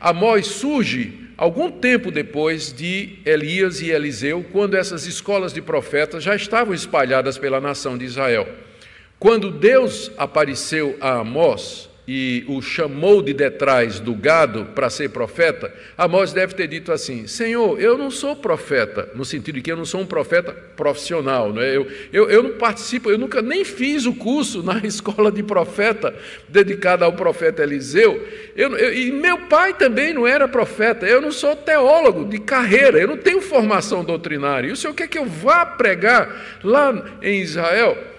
Amós 0.00 0.46
surge 0.46 1.12
algum 1.36 1.70
tempo 1.70 2.10
depois 2.10 2.72
de 2.72 3.18
Elias 3.24 3.80
e 3.80 3.90
Eliseu, 3.90 4.44
quando 4.50 4.76
essas 4.76 5.06
escolas 5.06 5.52
de 5.52 5.60
profetas 5.60 6.24
já 6.24 6.34
estavam 6.34 6.74
espalhadas 6.74 7.38
pela 7.38 7.60
nação 7.60 7.96
de 7.96 8.04
Israel. 8.04 8.48
Quando 9.18 9.50
Deus 9.50 10.10
apareceu 10.18 10.96
a 11.00 11.20
Amós 11.20 11.88
e 12.06 12.44
o 12.48 12.60
chamou 12.60 13.22
de 13.22 13.32
detrás 13.32 13.98
do 13.98 14.14
gado 14.14 14.66
para 14.74 14.90
ser 14.90 15.08
profeta, 15.08 15.72
Amós 15.96 16.32
deve 16.32 16.54
ter 16.54 16.66
dito 16.66 16.92
assim: 16.92 17.26
Senhor, 17.26 17.80
eu 17.80 17.96
não 17.96 18.10
sou 18.10 18.36
profeta, 18.36 19.08
no 19.14 19.24
sentido 19.24 19.54
de 19.54 19.62
que 19.62 19.72
eu 19.72 19.76
não 19.76 19.86
sou 19.86 20.02
um 20.02 20.06
profeta 20.06 20.52
profissional, 20.52 21.52
não 21.52 21.62
é? 21.62 21.74
eu, 21.74 21.90
eu, 22.12 22.28
eu 22.28 22.42
não 22.42 22.58
participo, 22.58 23.10
eu 23.10 23.16
nunca 23.16 23.40
nem 23.40 23.64
fiz 23.64 24.04
o 24.04 24.14
curso 24.14 24.62
na 24.62 24.78
escola 24.84 25.32
de 25.32 25.42
profeta 25.42 26.14
dedicada 26.46 27.06
ao 27.06 27.14
profeta 27.14 27.62
Eliseu, 27.62 28.22
eu, 28.54 28.76
eu, 28.76 28.92
e 28.92 29.10
meu 29.10 29.38
pai 29.46 29.72
também 29.72 30.12
não 30.12 30.26
era 30.26 30.46
profeta, 30.46 31.06
eu 31.06 31.22
não 31.22 31.32
sou 31.32 31.56
teólogo 31.56 32.26
de 32.26 32.38
carreira, 32.38 32.98
eu 32.98 33.08
não 33.08 33.16
tenho 33.16 33.40
formação 33.40 34.04
doutrinária, 34.04 34.68
e 34.68 34.72
o 34.72 34.76
senhor 34.76 34.92
quer 34.92 35.08
que 35.08 35.18
eu 35.18 35.24
vá 35.24 35.64
pregar 35.64 36.58
lá 36.62 37.18
em 37.22 37.40
Israel? 37.40 38.13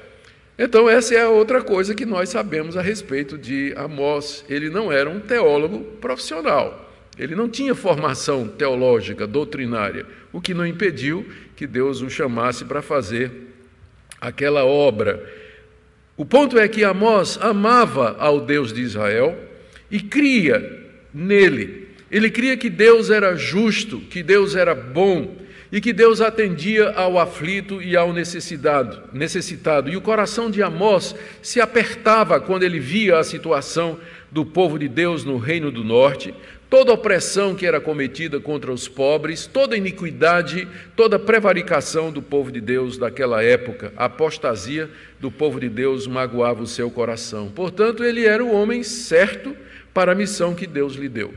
Então, 0.57 0.89
essa 0.89 1.13
é 1.13 1.27
outra 1.27 1.61
coisa 1.61 1.93
que 1.93 2.05
nós 2.05 2.29
sabemos 2.29 2.77
a 2.77 2.81
respeito 2.81 3.37
de 3.37 3.73
Amós. 3.75 4.45
Ele 4.49 4.69
não 4.69 4.91
era 4.91 5.09
um 5.09 5.19
teólogo 5.19 5.79
profissional, 5.99 6.93
ele 7.17 7.35
não 7.35 7.49
tinha 7.49 7.75
formação 7.75 8.47
teológica, 8.47 9.27
doutrinária, 9.27 10.05
o 10.31 10.39
que 10.39 10.53
não 10.53 10.65
impediu 10.65 11.25
que 11.55 11.67
Deus 11.67 12.01
o 12.01 12.09
chamasse 12.09 12.65
para 12.65 12.81
fazer 12.81 13.31
aquela 14.19 14.65
obra. 14.65 15.23
O 16.17 16.25
ponto 16.25 16.57
é 16.57 16.67
que 16.67 16.83
Amós 16.83 17.37
amava 17.41 18.15
ao 18.17 18.39
Deus 18.41 18.71
de 18.71 18.81
Israel 18.81 19.37
e 19.91 19.99
cria 19.99 20.83
nele. 21.13 21.89
Ele 22.09 22.29
cria 22.29 22.55
que 22.55 22.69
Deus 22.69 23.09
era 23.09 23.35
justo, 23.35 23.99
que 23.99 24.23
Deus 24.23 24.55
era 24.55 24.73
bom, 24.73 25.35
e 25.75 25.81
que 25.81 25.91
Deus 25.91 26.21
atendia 26.21 26.91
ao 26.91 27.19
aflito 27.19 27.81
e 27.81 27.97
ao 27.97 28.13
necessitado, 28.13 29.09
necessitado. 29.11 29.89
E 29.89 29.97
o 29.97 30.01
coração 30.01 30.49
de 30.49 30.63
Amós 30.63 31.13
se 31.41 31.59
apertava 31.59 32.39
quando 32.39 32.63
ele 32.63 32.79
via 32.79 33.19
a 33.19 33.25
situação 33.25 33.99
do 34.31 34.45
povo 34.45 34.79
de 34.79 34.87
Deus 34.87 35.25
no 35.25 35.37
reino 35.37 35.69
do 35.69 35.83
norte, 35.83 36.33
toda 36.69 36.93
opressão 36.93 37.53
que 37.53 37.65
era 37.65 37.81
cometida 37.81 38.39
contra 38.39 38.71
os 38.71 38.87
pobres, 38.87 39.45
toda 39.45 39.75
iniquidade, 39.75 40.65
toda 40.95 41.19
prevaricação 41.19 42.09
do 42.09 42.21
povo 42.21 42.53
de 42.53 42.61
Deus 42.61 42.97
daquela 42.97 43.43
época, 43.43 43.91
a 43.97 44.05
apostasia 44.05 44.89
do 45.19 45.29
povo 45.29 45.59
de 45.59 45.67
Deus 45.67 46.07
magoava 46.07 46.63
o 46.63 46.67
seu 46.67 46.89
coração. 46.89 47.49
Portanto, 47.49 48.01
ele 48.01 48.25
era 48.25 48.41
o 48.41 48.53
homem 48.53 48.81
certo 48.81 49.53
para 49.93 50.13
a 50.13 50.15
missão 50.15 50.55
que 50.55 50.65
Deus 50.65 50.95
lhe 50.95 51.09
deu 51.09 51.33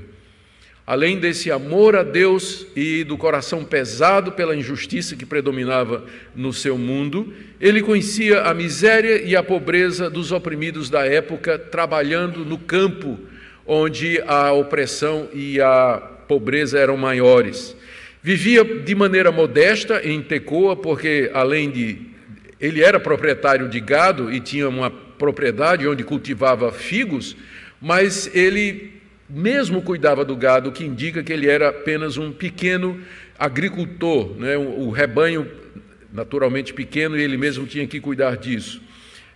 além 0.89 1.19
desse 1.19 1.51
amor 1.51 1.95
a 1.95 2.03
Deus 2.03 2.67
e 2.75 3.05
do 3.05 3.19
coração 3.19 3.63
pesado 3.63 4.33
pela 4.33 4.57
injustiça 4.57 5.15
que 5.15 5.27
predominava 5.27 6.07
no 6.35 6.51
seu 6.51 6.79
mundo, 6.79 7.31
ele 7.61 7.83
conhecia 7.83 8.41
a 8.45 8.55
miséria 8.55 9.21
e 9.23 9.37
a 9.37 9.43
pobreza 9.43 10.09
dos 10.09 10.33
oprimidos 10.33 10.89
da 10.89 11.05
época, 11.05 11.59
trabalhando 11.59 12.43
no 12.43 12.57
campo 12.57 13.19
onde 13.67 14.19
a 14.27 14.51
opressão 14.53 15.29
e 15.35 15.61
a 15.61 15.99
pobreza 16.27 16.79
eram 16.79 16.97
maiores. 16.97 17.77
Vivia 18.23 18.65
de 18.65 18.95
maneira 18.95 19.31
modesta 19.31 20.01
em 20.03 20.23
Tecoa, 20.23 20.75
porque 20.75 21.31
além 21.35 21.71
de 21.71 21.99
ele 22.59 22.83
era 22.83 22.99
proprietário 22.99 23.69
de 23.69 23.79
gado 23.79 24.33
e 24.33 24.41
tinha 24.41 24.67
uma 24.67 24.91
propriedade 24.91 25.87
onde 25.87 26.03
cultivava 26.03 26.73
figos, 26.73 27.37
mas 27.79 28.35
ele 28.35 28.98
mesmo 29.29 29.83
cuidava 29.83 30.25
do 30.25 30.35
gado, 30.35 30.71
o 30.71 30.73
que 30.73 30.85
indica 30.85 31.23
que 31.23 31.33
ele 31.33 31.49
era 31.49 31.69
apenas 31.69 32.17
um 32.17 32.33
pequeno 32.33 33.01
agricultor, 33.39 34.35
né? 34.39 34.57
o 34.57 34.91
rebanho 34.91 35.47
naturalmente 36.13 36.73
pequeno 36.73 37.17
e 37.17 37.23
ele 37.23 37.37
mesmo 37.37 37.67
tinha 37.67 37.87
que 37.87 38.01
cuidar 38.01 38.37
disso. 38.37 38.81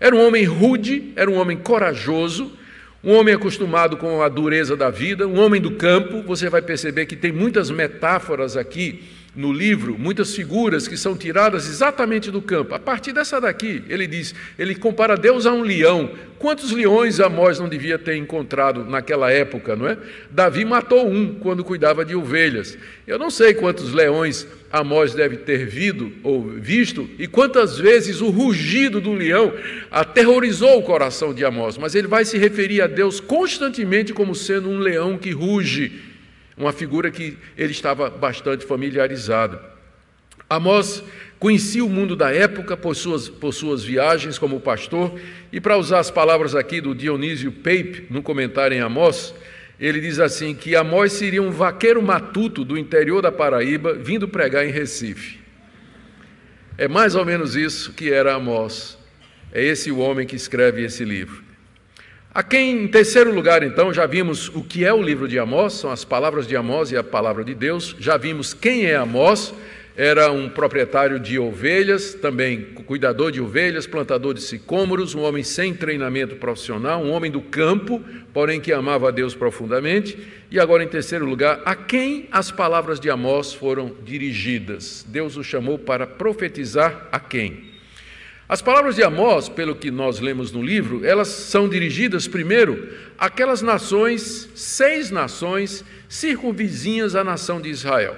Era 0.00 0.16
um 0.16 0.26
homem 0.26 0.44
rude, 0.44 1.12
era 1.14 1.30
um 1.30 1.36
homem 1.36 1.56
corajoso, 1.56 2.52
um 3.04 3.12
homem 3.12 3.34
acostumado 3.34 3.96
com 3.96 4.22
a 4.22 4.28
dureza 4.28 4.76
da 4.76 4.90
vida, 4.90 5.28
um 5.28 5.38
homem 5.38 5.60
do 5.60 5.72
campo. 5.72 6.22
Você 6.22 6.48
vai 6.48 6.62
perceber 6.62 7.06
que 7.06 7.16
tem 7.16 7.30
muitas 7.30 7.70
metáforas 7.70 8.56
aqui 8.56 9.04
no 9.34 9.50
livro 9.50 9.96
muitas 9.98 10.34
figuras 10.34 10.86
que 10.86 10.96
são 10.96 11.16
tiradas 11.16 11.66
exatamente 11.66 12.30
do 12.30 12.42
campo. 12.42 12.74
A 12.74 12.78
partir 12.78 13.12
dessa 13.12 13.40
daqui, 13.40 13.82
ele 13.88 14.06
diz, 14.06 14.34
ele 14.58 14.74
compara 14.74 15.16
Deus 15.16 15.46
a 15.46 15.52
um 15.52 15.62
leão. 15.62 16.10
Quantos 16.38 16.72
leões 16.72 17.20
Amós 17.20 17.58
não 17.58 17.68
devia 17.68 17.98
ter 17.98 18.16
encontrado 18.16 18.84
naquela 18.84 19.30
época, 19.30 19.76
não 19.76 19.88
é? 19.88 19.96
Davi 20.30 20.64
matou 20.64 21.08
um 21.08 21.34
quando 21.34 21.64
cuidava 21.64 22.04
de 22.04 22.14
ovelhas. 22.14 22.76
Eu 23.06 23.18
não 23.18 23.30
sei 23.30 23.54
quantos 23.54 23.92
leões 23.92 24.46
Amós 24.70 25.14
deve 25.14 25.38
ter 25.38 25.66
visto 25.66 26.12
ou 26.22 26.42
visto 26.42 27.08
e 27.18 27.26
quantas 27.26 27.78
vezes 27.78 28.20
o 28.20 28.28
rugido 28.28 29.00
do 29.00 29.12
leão 29.12 29.52
aterrorizou 29.90 30.78
o 30.78 30.82
coração 30.82 31.32
de 31.32 31.44
Amós, 31.44 31.78
mas 31.78 31.94
ele 31.94 32.08
vai 32.08 32.24
se 32.24 32.36
referir 32.36 32.82
a 32.82 32.86
Deus 32.86 33.20
constantemente 33.20 34.12
como 34.12 34.34
sendo 34.34 34.68
um 34.68 34.78
leão 34.78 35.16
que 35.16 35.30
ruge 35.30 36.11
uma 36.56 36.72
figura 36.72 37.10
que 37.10 37.38
ele 37.56 37.72
estava 37.72 38.10
bastante 38.10 38.66
familiarizado. 38.66 39.58
Amós 40.48 41.02
conhecia 41.38 41.84
o 41.84 41.88
mundo 41.88 42.14
da 42.14 42.30
época 42.30 42.76
por 42.76 42.94
suas, 42.94 43.28
por 43.28 43.52
suas 43.52 43.82
viagens 43.82 44.38
como 44.38 44.60
pastor, 44.60 45.18
e 45.50 45.60
para 45.60 45.76
usar 45.76 45.98
as 45.98 46.10
palavras 46.10 46.54
aqui 46.54 46.80
do 46.80 46.94
Dionísio 46.94 47.50
Pape, 47.50 48.06
no 48.10 48.22
comentário 48.22 48.76
em 48.76 48.80
Amós, 48.80 49.34
ele 49.80 50.00
diz 50.00 50.20
assim: 50.20 50.54
que 50.54 50.76
Amós 50.76 51.12
seria 51.12 51.42
um 51.42 51.50
vaqueiro 51.50 52.00
matuto 52.00 52.64
do 52.64 52.78
interior 52.78 53.20
da 53.20 53.32
Paraíba 53.32 53.94
vindo 53.94 54.28
pregar 54.28 54.64
em 54.66 54.70
Recife. 54.70 55.40
É 56.78 56.86
mais 56.86 57.14
ou 57.14 57.24
menos 57.24 57.56
isso 57.56 57.92
que 57.92 58.12
era 58.12 58.34
Amós. 58.34 58.98
É 59.52 59.62
esse 59.62 59.90
o 59.90 59.98
homem 59.98 60.26
que 60.26 60.36
escreve 60.36 60.84
esse 60.84 61.04
livro. 61.04 61.42
A 62.34 62.42
quem, 62.42 62.84
em 62.84 62.88
terceiro 62.88 63.30
lugar, 63.30 63.62
então, 63.62 63.92
já 63.92 64.06
vimos 64.06 64.48
o 64.48 64.62
que 64.62 64.86
é 64.86 64.92
o 64.92 65.02
livro 65.02 65.28
de 65.28 65.38
Amós, 65.38 65.74
são 65.74 65.90
as 65.90 66.02
palavras 66.02 66.46
de 66.46 66.56
Amós 66.56 66.90
e 66.90 66.96
a 66.96 67.04
palavra 67.04 67.44
de 67.44 67.54
Deus, 67.54 67.94
já 67.98 68.16
vimos 68.16 68.54
quem 68.54 68.86
é 68.86 68.96
Amós, 68.96 69.52
era 69.94 70.32
um 70.32 70.48
proprietário 70.48 71.20
de 71.20 71.38
ovelhas, 71.38 72.14
também 72.14 72.62
cuidador 72.86 73.30
de 73.30 73.38
ovelhas, 73.38 73.86
plantador 73.86 74.32
de 74.32 74.40
sicômoros, 74.40 75.14
um 75.14 75.20
homem 75.20 75.42
sem 75.42 75.74
treinamento 75.74 76.36
profissional, 76.36 77.02
um 77.02 77.10
homem 77.10 77.30
do 77.30 77.42
campo, 77.42 78.02
porém 78.32 78.62
que 78.62 78.72
amava 78.72 79.08
a 79.08 79.10
Deus 79.10 79.34
profundamente. 79.34 80.16
E 80.50 80.58
agora, 80.58 80.82
em 80.82 80.88
terceiro 80.88 81.26
lugar, 81.26 81.60
a 81.66 81.74
quem 81.74 82.28
as 82.32 82.50
palavras 82.50 82.98
de 82.98 83.10
Amós 83.10 83.52
foram 83.52 83.94
dirigidas? 84.02 85.04
Deus 85.06 85.36
o 85.36 85.44
chamou 85.44 85.78
para 85.78 86.06
profetizar 86.06 87.08
a 87.12 87.20
quem? 87.20 87.71
As 88.52 88.60
palavras 88.60 88.96
de 88.96 89.02
Amós, 89.02 89.48
pelo 89.48 89.74
que 89.74 89.90
nós 89.90 90.20
lemos 90.20 90.52
no 90.52 90.62
livro, 90.62 91.06
elas 91.06 91.28
são 91.28 91.66
dirigidas 91.66 92.28
primeiro 92.28 92.86
àquelas 93.16 93.62
nações, 93.62 94.46
seis 94.54 95.10
nações 95.10 95.82
circunvizinhas 96.06 97.16
à 97.16 97.24
nação 97.24 97.62
de 97.62 97.70
Israel. 97.70 98.14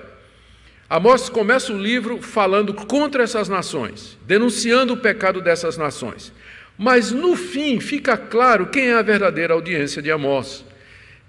Amós 0.91 1.29
começa 1.29 1.73
o 1.73 1.81
livro 1.81 2.21
falando 2.21 2.75
contra 2.75 3.23
essas 3.23 3.49
nações, 3.49 4.19
denunciando 4.27 4.95
o 4.95 4.97
pecado 4.97 5.41
dessas 5.41 5.77
nações. 5.77 6.33
Mas 6.77 7.13
no 7.13 7.37
fim 7.37 7.79
fica 7.79 8.17
claro 8.17 8.67
quem 8.67 8.89
é 8.89 8.95
a 8.95 9.03
verdadeira 9.03 9.55
audiência 9.55 10.03
de 10.03 10.11
Amós. 10.11 10.65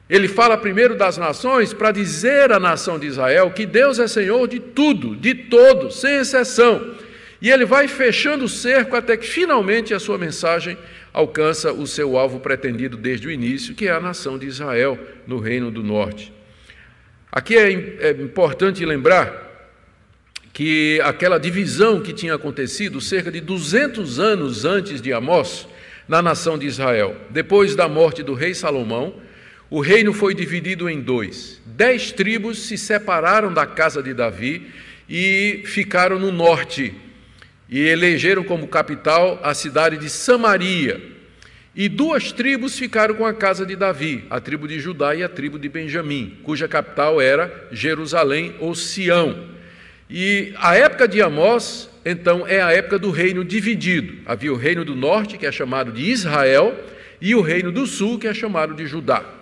Ele 0.10 0.28
fala 0.28 0.58
primeiro 0.58 0.98
das 0.98 1.16
nações 1.16 1.74
para 1.74 1.92
dizer 1.92 2.52
à 2.52 2.60
nação 2.60 2.98
de 2.98 3.06
Israel 3.06 3.52
que 3.52 3.68
Deus 3.68 4.00
é 4.00 4.08
Senhor 4.08 4.48
de 4.48 4.60
tudo, 4.60 5.16
de 5.16 5.36
todos, 5.36 6.02
sem 6.02 6.16
exceção. 6.16 7.05
E 7.46 7.52
ele 7.52 7.64
vai 7.64 7.88
fechando 7.88 8.46
o 8.46 8.50
cerco 8.50 8.96
até 8.96 9.16
que 9.16 9.28
finalmente 9.28 9.94
a 9.94 10.00
sua 10.00 10.18
mensagem 10.18 10.76
alcança 11.14 11.72
o 11.72 11.86
seu 11.86 12.18
alvo 12.18 12.40
pretendido 12.40 12.98
desde 12.98 13.28
o 13.28 13.32
início, 13.32 13.76
que 13.76 13.88
é 13.88 13.92
a 13.92 14.00
nação 14.00 14.36
de 14.36 14.48
Israel 14.48 14.98
no 15.28 15.38
Reino 15.38 15.70
do 15.70 15.84
Norte. 15.84 16.34
Aqui 17.32 17.56
é, 17.56 17.70
é 18.00 18.12
importante 18.14 18.84
lembrar 18.84 19.70
que 20.54 21.00
aquela 21.04 21.38
divisão 21.38 22.02
que 22.02 22.14
tinha 22.14 22.34
acontecido 22.34 23.00
cerca 23.00 23.32
de 23.32 23.42
200 23.42 24.20
anos 24.20 24.66
antes 24.66 25.00
de 25.00 25.14
Amós, 25.14 25.68
na 26.08 26.24
nação 26.24 26.58
de 26.58 26.66
Israel. 26.66 27.16
Depois 27.30 27.76
da 27.76 27.88
morte 27.88 28.24
do 28.24 28.34
rei 28.34 28.56
Salomão, 28.56 29.22
o 29.70 29.82
reino 29.82 30.14
foi 30.14 30.34
dividido 30.34 30.90
em 30.90 31.00
dois. 31.00 31.62
Dez 31.64 32.12
tribos 32.12 32.58
se 32.66 32.76
separaram 32.76 33.54
da 33.54 33.68
casa 33.68 34.02
de 34.02 34.16
Davi 34.16 34.66
e 35.08 35.62
ficaram 35.66 36.18
no 36.18 36.32
norte, 36.32 37.05
e 37.70 37.80
elegeram 37.80 38.44
como 38.44 38.68
capital 38.68 39.40
a 39.44 39.54
cidade 39.54 39.98
de 39.98 40.10
Samaria. 40.10 41.02
E 41.76 41.90
duas 41.90 42.32
tribos 42.32 42.78
ficaram 42.78 43.16
com 43.16 43.26
a 43.26 43.34
casa 43.34 43.66
de 43.66 43.76
Davi, 43.76 44.24
a 44.30 44.40
tribo 44.40 44.68
de 44.68 44.80
Judá 44.80 45.14
e 45.14 45.24
a 45.24 45.28
tribo 45.28 45.60
de 45.60 45.68
Benjamim, 45.68 46.38
cuja 46.42 46.68
capital 46.68 47.20
era 47.20 47.68
Jerusalém 47.72 48.56
ou 48.60 48.74
Sião. 48.74 49.50
E 50.10 50.54
a 50.58 50.76
época 50.76 51.08
de 51.08 51.22
Amós, 51.22 51.90
então, 52.06 52.48
é 52.48 52.62
a 52.62 52.72
época 52.72 52.98
do 52.98 53.12
reino 53.12 53.44
dividido. 53.44 54.20
Havia 54.26 54.54
o 54.54 54.56
reino 54.56 54.86
do 54.86 54.96
norte, 54.96 55.38
que 55.38 55.46
é 55.46 55.52
chamado 55.52 55.92
de 55.92 56.04
Israel, 56.04 56.74
e 57.20 57.34
o 57.36 57.42
reino 57.42 57.72
do 57.72 57.86
sul, 57.88 58.20
que 58.20 58.28
é 58.28 58.34
chamado 58.34 58.74
de 58.74 58.86
Judá. 58.86 59.35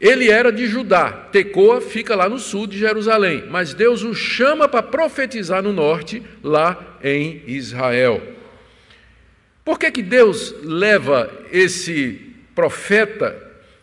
Ele 0.00 0.30
era 0.30 0.52
de 0.52 0.66
Judá, 0.66 1.10
Tecoa 1.10 1.80
fica 1.80 2.14
lá 2.14 2.28
no 2.28 2.38
sul 2.38 2.66
de 2.66 2.78
Jerusalém, 2.78 3.44
mas 3.50 3.74
Deus 3.74 4.04
o 4.04 4.14
chama 4.14 4.68
para 4.68 4.82
profetizar 4.82 5.62
no 5.62 5.72
norte, 5.72 6.22
lá 6.42 6.96
em 7.02 7.42
Israel. 7.46 8.22
Por 9.64 9.78
que, 9.78 9.90
que 9.90 10.02
Deus 10.02 10.54
leva 10.62 11.30
esse 11.50 12.32
profeta 12.54 13.36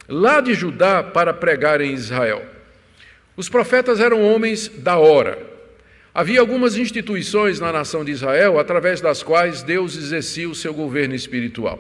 lá 0.08 0.40
de 0.40 0.54
Judá 0.54 1.04
para 1.04 1.34
pregar 1.34 1.82
em 1.82 1.94
Israel? 1.94 2.46
Os 3.36 3.50
profetas 3.50 4.00
eram 4.00 4.24
homens 4.24 4.70
da 4.70 4.98
hora, 4.98 5.56
Havia 6.16 6.40
algumas 6.40 6.78
instituições 6.78 7.60
na 7.60 7.74
nação 7.74 8.06
de 8.06 8.14
Israel 8.14 8.58
através 8.58 9.02
das 9.02 9.22
quais 9.22 9.62
Deus 9.62 9.98
exercia 9.98 10.48
o 10.48 10.56
seu 10.56 10.74
governo 10.74 11.14
espiritual. 11.14 11.78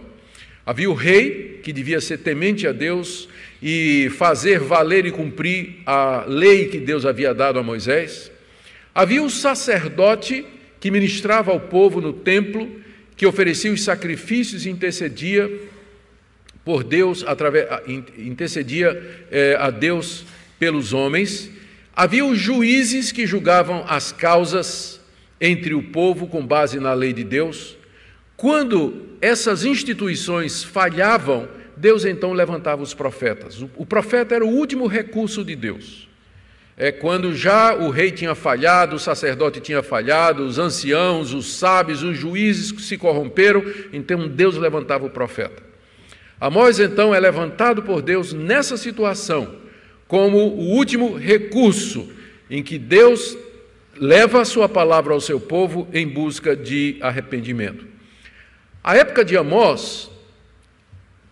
Havia 0.66 0.90
o 0.90 0.94
rei, 0.94 1.60
que 1.64 1.72
devia 1.72 2.02
ser 2.02 2.18
temente 2.20 2.66
a 2.66 2.72
Deus 2.72 3.30
e 3.62 4.10
fazer 4.18 4.60
valer 4.60 5.06
e 5.06 5.12
cumprir 5.12 5.78
a 5.86 6.26
lei 6.28 6.68
que 6.70 6.80
Deus 6.80 7.06
havia 7.06 7.34
dado 7.34 7.60
a 7.60 7.64
Moisés. 7.64 8.32
Havia 8.94 9.22
o 9.22 9.30
sacerdote, 9.30 10.46
que 10.80 10.90
ministrava 10.90 11.52
ao 11.52 11.60
povo 11.60 12.02
no 12.02 12.14
templo, 12.14 12.70
que 13.16 13.26
oferecia 13.26 13.72
os 13.72 13.84
sacrifícios 13.84 14.66
e 14.66 14.70
intercedia 14.70 15.52
por 16.64 16.84
Deus, 16.84 17.24
através, 17.28 17.68
intercedia 18.18 19.28
é, 19.30 19.56
a 19.60 19.70
Deus 19.70 20.26
pelos 20.58 20.94
homens. 20.94 21.52
Havia 21.96 22.26
os 22.26 22.40
juízes 22.40 23.12
que 23.12 23.28
julgavam 23.28 23.86
as 23.88 24.12
causas 24.12 25.00
entre 25.40 25.76
o 25.76 25.84
povo 25.84 26.28
com 26.28 26.46
base 26.46 26.80
na 26.80 26.94
lei 26.94 27.14
de 27.14 27.24
Deus. 27.24 27.78
Quando 28.36 29.05
essas 29.22 29.66
instituições 29.66 30.64
falhavam, 30.64 31.48
Deus 31.76 32.06
então 32.06 32.34
levantava 32.34 32.82
os 32.82 32.94
profetas. 32.94 33.62
O 33.76 33.86
profeta 33.86 34.36
era 34.36 34.46
o 34.46 34.50
último 34.50 34.88
recurso 34.88 35.44
de 35.44 35.56
Deus. 35.56 36.08
É 36.78 36.92
quando 36.92 37.34
já 37.34 37.74
o 37.74 37.90
rei 37.90 38.12
tinha 38.12 38.36
falhado, 38.36 38.98
o 38.98 39.00
sacerdote 39.00 39.62
tinha 39.62 39.82
falhado, 39.82 40.44
os 40.44 40.60
anciãos, 40.60 41.34
os 41.34 41.54
sábios, 41.54 42.04
os 42.04 42.18
juízes 42.18 42.86
se 42.86 42.98
corromperam, 42.98 43.64
então 43.94 44.28
Deus 44.28 44.58
levantava 44.58 45.06
o 45.06 45.10
profeta. 45.10 45.64
Amós 46.40 46.80
então 46.80 47.16
é 47.16 47.20
levantado 47.20 47.82
por 47.82 48.02
Deus 48.02 48.34
nessa 48.34 48.76
situação 48.76 49.56
como 50.08 50.38
o 50.38 50.70
último 50.72 51.16
recurso 51.16 52.10
em 52.50 52.62
que 52.62 52.78
Deus 52.78 53.38
leva 53.98 54.42
a 54.42 54.46
sua 54.46 54.68
palavra 54.68 55.14
ao 55.14 55.22
seu 55.22 55.40
povo 55.40 55.88
em 55.94 56.08
busca 56.08 56.56
de 56.56 56.98
arrependimento. 57.02 57.95
A 58.88 58.96
época 58.96 59.26
de 59.26 59.36
Amós, 59.36 60.12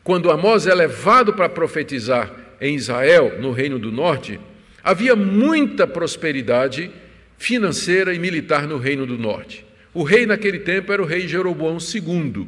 quando 0.04 0.32
Amós 0.32 0.66
é 0.66 0.74
levado 0.74 1.34
para 1.34 1.48
profetizar 1.48 2.32
em 2.60 2.74
Israel, 2.74 3.40
no 3.40 3.52
Reino 3.52 3.78
do 3.78 3.92
Norte, 3.92 4.40
havia 4.84 5.16
muita 5.16 5.86
prosperidade 5.86 6.90
financeira 7.38 8.12
e 8.12 8.18
militar 8.18 8.68
no 8.68 8.80
Reino 8.80 9.06
do 9.06 9.20
Norte. 9.20 9.64
O 9.94 10.02
rei 10.02 10.26
naquele 10.26 10.62
tempo 10.62 10.92
era 10.92 11.00
o 11.00 11.06
rei 11.06 11.28
Jeroboão 11.28 11.78
II, 11.78 12.48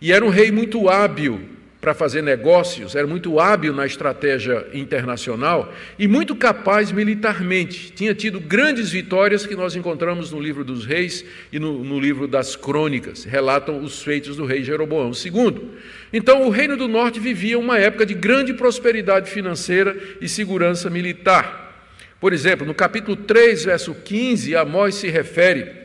e 0.00 0.10
era 0.10 0.24
um 0.24 0.30
rei 0.30 0.50
muito 0.50 0.88
hábil 0.88 1.42
para 1.82 1.94
fazer 1.94 2.22
negócios, 2.22 2.94
era 2.94 3.08
muito 3.08 3.40
hábil 3.40 3.72
na 3.72 3.84
estratégia 3.84 4.64
internacional 4.72 5.74
e 5.98 6.06
muito 6.06 6.36
capaz 6.36 6.92
militarmente. 6.92 7.90
Tinha 7.90 8.14
tido 8.14 8.38
grandes 8.38 8.90
vitórias 8.90 9.44
que 9.44 9.56
nós 9.56 9.74
encontramos 9.74 10.30
no 10.30 10.38
livro 10.38 10.64
dos 10.64 10.86
reis 10.86 11.24
e 11.52 11.58
no, 11.58 11.82
no 11.82 11.98
livro 11.98 12.28
das 12.28 12.54
crônicas, 12.54 13.24
relatam 13.24 13.82
os 13.82 14.00
feitos 14.00 14.36
do 14.36 14.46
rei 14.46 14.62
Jeroboão 14.62 15.10
II. 15.10 15.70
Então, 16.12 16.46
o 16.46 16.50
Reino 16.50 16.76
do 16.76 16.86
Norte 16.86 17.18
vivia 17.18 17.58
uma 17.58 17.76
época 17.76 18.06
de 18.06 18.14
grande 18.14 18.54
prosperidade 18.54 19.28
financeira 19.28 19.96
e 20.20 20.28
segurança 20.28 20.88
militar. 20.88 21.90
Por 22.20 22.32
exemplo, 22.32 22.64
no 22.64 22.74
capítulo 22.74 23.16
3, 23.16 23.64
verso 23.64 23.92
15, 23.92 24.54
Amós 24.54 24.94
se 24.94 25.08
refere 25.08 25.81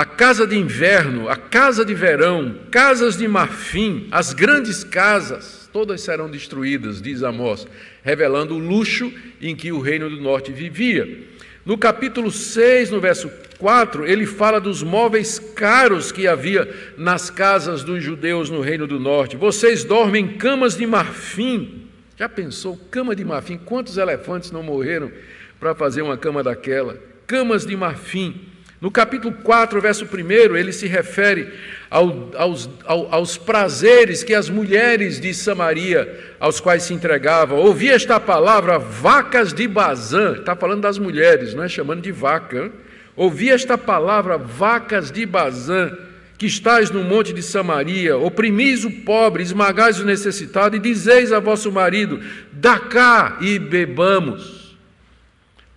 a 0.00 0.04
casa 0.06 0.46
de 0.46 0.56
inverno, 0.56 1.28
a 1.28 1.36
casa 1.36 1.84
de 1.84 1.92
verão, 1.92 2.56
casas 2.70 3.18
de 3.18 3.28
marfim, 3.28 4.08
as 4.10 4.32
grandes 4.32 4.82
casas, 4.82 5.68
todas 5.70 6.00
serão 6.00 6.30
destruídas, 6.30 7.02
diz 7.02 7.22
Amós, 7.22 7.66
revelando 8.02 8.54
o 8.54 8.58
luxo 8.58 9.12
em 9.42 9.54
que 9.54 9.70
o 9.70 9.78
reino 9.78 10.08
do 10.08 10.16
norte 10.16 10.52
vivia. 10.52 11.28
No 11.66 11.76
capítulo 11.76 12.30
6, 12.30 12.88
no 12.88 12.98
verso 12.98 13.30
4, 13.58 14.06
ele 14.06 14.24
fala 14.24 14.58
dos 14.58 14.82
móveis 14.82 15.38
caros 15.38 16.10
que 16.10 16.26
havia 16.26 16.94
nas 16.96 17.28
casas 17.28 17.84
dos 17.84 18.02
judeus 18.02 18.48
no 18.48 18.62
reino 18.62 18.86
do 18.86 18.98
norte. 18.98 19.36
Vocês 19.36 19.84
dormem 19.84 20.24
em 20.24 20.28
camas 20.38 20.78
de 20.78 20.86
marfim. 20.86 21.90
Já 22.16 22.26
pensou, 22.26 22.74
cama 22.90 23.14
de 23.14 23.22
marfim? 23.22 23.58
Quantos 23.58 23.98
elefantes 23.98 24.50
não 24.50 24.62
morreram 24.62 25.12
para 25.60 25.74
fazer 25.74 26.00
uma 26.00 26.16
cama 26.16 26.42
daquela? 26.42 26.98
Camas 27.26 27.66
de 27.66 27.76
marfim. 27.76 28.46
No 28.80 28.90
capítulo 28.90 29.34
4, 29.42 29.78
verso 29.78 30.06
1, 30.06 30.56
ele 30.56 30.72
se 30.72 30.86
refere 30.86 31.52
ao, 31.90 32.30
aos, 32.34 32.70
ao, 32.86 33.14
aos 33.14 33.36
prazeres 33.36 34.24
que 34.24 34.32
as 34.32 34.48
mulheres 34.48 35.20
de 35.20 35.34
Samaria, 35.34 36.34
aos 36.40 36.60
quais 36.60 36.84
se 36.84 36.94
entregavam. 36.94 37.58
Ouvi 37.58 37.90
esta 37.90 38.18
palavra, 38.18 38.78
vacas 38.78 39.52
de 39.52 39.68
Bazã, 39.68 40.32
está 40.38 40.56
falando 40.56 40.80
das 40.80 40.98
mulheres, 40.98 41.52
não 41.52 41.62
é 41.62 41.68
chamando 41.68 42.00
de 42.00 42.10
vaca. 42.10 42.72
Ouvi 43.14 43.50
esta 43.50 43.76
palavra, 43.76 44.38
vacas 44.38 45.10
de 45.10 45.26
Bazã, 45.26 45.92
que 46.38 46.46
estáis 46.46 46.90
no 46.90 47.04
monte 47.04 47.34
de 47.34 47.42
Samaria, 47.42 48.16
oprimis 48.16 48.82
o 48.86 48.90
pobre, 49.02 49.42
esmagais 49.42 50.00
o 50.00 50.06
necessitado, 50.06 50.74
e 50.74 50.78
dizeis 50.78 51.32
a 51.32 51.38
vosso 51.38 51.70
marido: 51.70 52.18
dá 52.50 52.78
cá 52.78 53.36
e 53.42 53.58
bebamos 53.58 54.59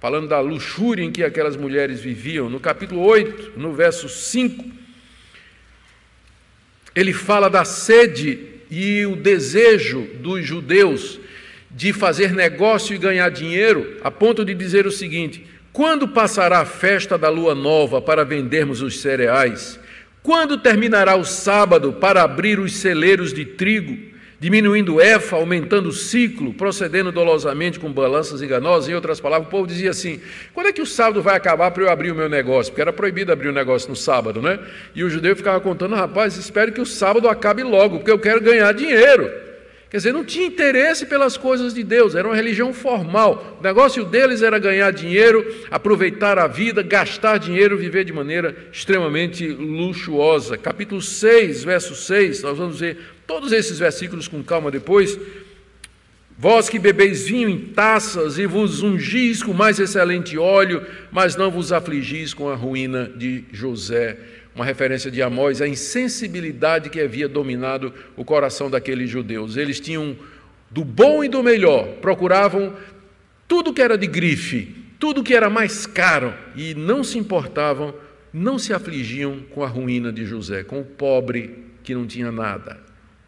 falando 0.03 0.27
da 0.27 0.41
luxúria 0.41 1.01
em 1.01 1.13
que 1.13 1.23
aquelas 1.23 1.55
mulheres 1.55 2.01
viviam. 2.01 2.49
No 2.49 2.59
capítulo 2.59 2.99
8, 3.05 3.53
no 3.55 3.71
verso 3.71 4.09
5, 4.09 4.65
ele 6.93 7.13
fala 7.13 7.49
da 7.49 7.63
sede 7.63 8.37
e 8.69 9.05
o 9.05 9.15
desejo 9.15 10.01
dos 10.19 10.45
judeus 10.45 11.21
de 11.71 11.93
fazer 11.93 12.33
negócio 12.33 12.93
e 12.93 12.97
ganhar 12.97 13.29
dinheiro, 13.29 13.97
a 14.03 14.11
ponto 14.11 14.43
de 14.43 14.53
dizer 14.53 14.85
o 14.85 14.91
seguinte: 14.91 15.47
quando 15.71 16.05
passará 16.09 16.59
a 16.59 16.65
festa 16.65 17.17
da 17.17 17.29
lua 17.29 17.55
nova 17.55 18.01
para 18.01 18.25
vendermos 18.25 18.81
os 18.81 18.99
cereais? 18.99 19.79
Quando 20.21 20.57
terminará 20.57 21.15
o 21.15 21.23
sábado 21.23 21.93
para 21.93 22.23
abrir 22.23 22.59
os 22.59 22.73
celeiros 22.73 23.31
de 23.31 23.45
trigo? 23.45 24.12
Diminuindo 24.43 24.99
EFA, 24.99 25.37
aumentando 25.37 25.87
o 25.87 25.93
ciclo, 25.93 26.53
procedendo 26.53 27.13
dolosamente 27.13 27.79
com 27.79 27.89
balanças 27.89 28.41
enganosas. 28.41 28.89
Em 28.89 28.93
outras 28.93 29.21
palavras, 29.21 29.47
o 29.47 29.49
povo 29.49 29.65
dizia 29.65 29.91
assim: 29.91 30.19
quando 30.53 30.67
é 30.67 30.73
que 30.73 30.81
o 30.81 30.85
sábado 30.85 31.21
vai 31.21 31.37
acabar 31.37 31.71
para 31.71 31.83
eu 31.83 31.89
abrir 31.89 32.11
o 32.11 32.15
meu 32.15 32.27
negócio? 32.27 32.69
Porque 32.73 32.81
era 32.81 32.91
proibido 32.91 33.31
abrir 33.31 33.47
o 33.47 33.53
negócio 33.53 33.89
no 33.89 33.95
sábado, 33.95 34.41
né? 34.41 34.59
E 34.93 35.01
o 35.01 35.09
judeu 35.09 35.33
ficava 35.33 35.61
contando: 35.61 35.95
rapaz, 35.95 36.35
espero 36.35 36.73
que 36.73 36.81
o 36.81 36.85
sábado 36.85 37.29
acabe 37.29 37.63
logo, 37.63 37.99
porque 37.99 38.11
eu 38.11 38.19
quero 38.19 38.41
ganhar 38.41 38.73
dinheiro. 38.73 39.31
Quer 39.93 39.97
dizer, 39.97 40.11
não 40.11 40.25
tinha 40.25 40.47
interesse 40.47 41.05
pelas 41.05 41.37
coisas 41.37 41.71
de 41.71 41.83
Deus, 41.83 42.15
era 42.15 42.27
uma 42.27 42.35
religião 42.35 42.73
formal. 42.73 43.59
O 43.59 43.63
negócio 43.63 44.03
deles 44.03 44.41
era 44.41 44.57
ganhar 44.57 44.91
dinheiro, 44.91 45.45
aproveitar 45.69 46.39
a 46.39 46.47
vida, 46.47 46.81
gastar 46.81 47.37
dinheiro, 47.37 47.77
viver 47.77 48.03
de 48.03 48.11
maneira 48.11 48.55
extremamente 48.73 49.47
luxuosa. 49.47 50.57
Capítulo 50.57 50.99
6, 50.99 51.63
verso 51.63 51.93
6, 51.93 52.41
nós 52.41 52.57
vamos 52.57 52.79
ver 52.79 52.97
todos 53.27 53.51
esses 53.51 53.79
versículos 53.79 54.27
com 54.27 54.43
calma 54.43 54.71
depois. 54.71 55.17
Vós 56.37 56.67
que 56.67 56.79
bebeis 56.79 57.27
vinho 57.27 57.49
em 57.49 57.59
taças 57.59 58.37
e 58.37 58.45
vos 58.45 58.81
ungis 58.81 59.43
com 59.43 59.53
mais 59.53 59.79
excelente 59.79 60.37
óleo, 60.37 60.85
mas 61.11 61.35
não 61.35 61.51
vos 61.51 61.71
afligis 61.71 62.33
com 62.33 62.49
a 62.49 62.55
ruína 62.55 63.11
de 63.15 63.45
José 63.51 64.17
uma 64.55 64.65
referência 64.65 65.09
de 65.09 65.21
Amós, 65.21 65.61
a 65.61 65.67
insensibilidade 65.67 66.89
que 66.89 67.01
havia 67.01 67.27
dominado 67.27 67.93
o 68.15 68.23
coração 68.23 68.69
daqueles 68.69 69.09
judeus. 69.09 69.57
Eles 69.57 69.79
tinham 69.79 70.15
do 70.69 70.83
bom 70.83 71.23
e 71.23 71.29
do 71.29 71.41
melhor, 71.43 71.87
procuravam 72.01 72.73
tudo 73.47 73.73
que 73.73 73.81
era 73.81 73.97
de 73.97 74.07
grife, 74.07 74.75
tudo 74.99 75.23
que 75.23 75.33
era 75.33 75.49
mais 75.49 75.85
caro 75.85 76.33
e 76.55 76.73
não 76.73 77.03
se 77.03 77.17
importavam, 77.17 77.93
não 78.31 78.57
se 78.57 78.73
afligiam 78.73 79.39
com 79.51 79.63
a 79.63 79.67
ruína 79.67 80.11
de 80.11 80.25
José, 80.25 80.63
com 80.63 80.81
o 80.81 80.85
pobre 80.85 81.63
que 81.83 81.93
não 81.93 82.07
tinha 82.07 82.31
nada, 82.31 82.79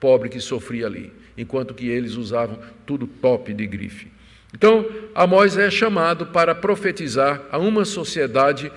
pobre 0.06 0.30
que 0.30 0.40
sofria 0.40 0.86
ali, 0.86 1.12
enquanto 1.36 1.74
que 1.74 1.90
eles 1.90 2.14
usavam 2.14 2.60
tudo 2.86 3.08
top 3.08 3.52
de 3.52 3.66
grife. 3.66 4.08
Então, 4.54 4.86
Amós 5.16 5.58
é 5.58 5.72
chamado 5.72 6.28
para 6.28 6.54
profetizar 6.54 7.42
a 7.50 7.58
uma 7.58 7.84
sociedade 7.86 8.72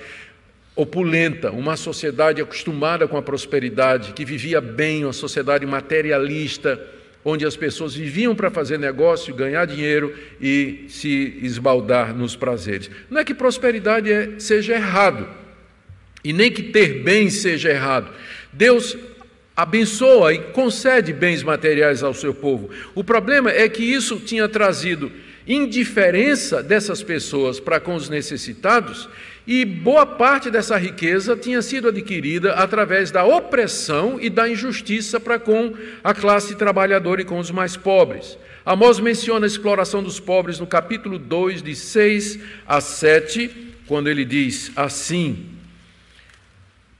opulenta, 0.74 1.50
uma 1.50 1.76
sociedade 1.76 2.40
acostumada 2.40 3.06
com 3.06 3.18
a 3.18 3.20
prosperidade, 3.20 4.14
que 4.14 4.24
vivia 4.24 4.58
bem, 4.58 5.04
uma 5.04 5.12
sociedade 5.12 5.66
materialista, 5.66 6.80
onde 7.22 7.44
as 7.44 7.58
pessoas 7.58 7.94
viviam 7.94 8.34
para 8.34 8.50
fazer 8.50 8.78
negócio, 8.78 9.34
ganhar 9.34 9.66
dinheiro 9.66 10.14
e 10.40 10.86
se 10.88 11.38
esbaldar 11.42 12.16
nos 12.16 12.34
prazeres. 12.34 12.90
Não 13.10 13.20
é 13.20 13.24
que 13.24 13.34
prosperidade 13.34 14.10
é, 14.10 14.38
seja 14.38 14.76
errado, 14.76 15.28
e 16.24 16.32
nem 16.32 16.50
que 16.50 16.62
ter 16.62 17.02
bem 17.02 17.28
seja 17.28 17.68
errado. 17.68 18.10
Deus 18.50 18.96
abençoa 19.58 20.32
e 20.32 20.38
concede 20.38 21.12
bens 21.12 21.42
materiais 21.42 22.04
ao 22.04 22.14
seu 22.14 22.32
povo. 22.32 22.70
O 22.94 23.02
problema 23.02 23.50
é 23.50 23.68
que 23.68 23.82
isso 23.82 24.20
tinha 24.20 24.48
trazido 24.48 25.10
indiferença 25.48 26.62
dessas 26.62 27.02
pessoas 27.02 27.58
para 27.58 27.80
com 27.80 27.96
os 27.96 28.08
necessitados 28.08 29.08
e 29.44 29.64
boa 29.64 30.06
parte 30.06 30.48
dessa 30.48 30.76
riqueza 30.76 31.36
tinha 31.36 31.60
sido 31.60 31.88
adquirida 31.88 32.52
através 32.52 33.10
da 33.10 33.24
opressão 33.24 34.18
e 34.20 34.30
da 34.30 34.48
injustiça 34.48 35.18
para 35.18 35.40
com 35.40 35.74
a 36.04 36.14
classe 36.14 36.54
trabalhadora 36.54 37.22
e 37.22 37.24
com 37.24 37.40
os 37.40 37.50
mais 37.50 37.76
pobres. 37.76 38.38
Amós 38.64 39.00
menciona 39.00 39.44
a 39.44 39.48
exploração 39.48 40.04
dos 40.04 40.20
pobres 40.20 40.60
no 40.60 40.68
capítulo 40.68 41.18
2, 41.18 41.62
de 41.62 41.74
6 41.74 42.38
a 42.64 42.80
7, 42.80 43.50
quando 43.88 44.08
ele 44.08 44.24
diz 44.24 44.70
assim: 44.76 45.57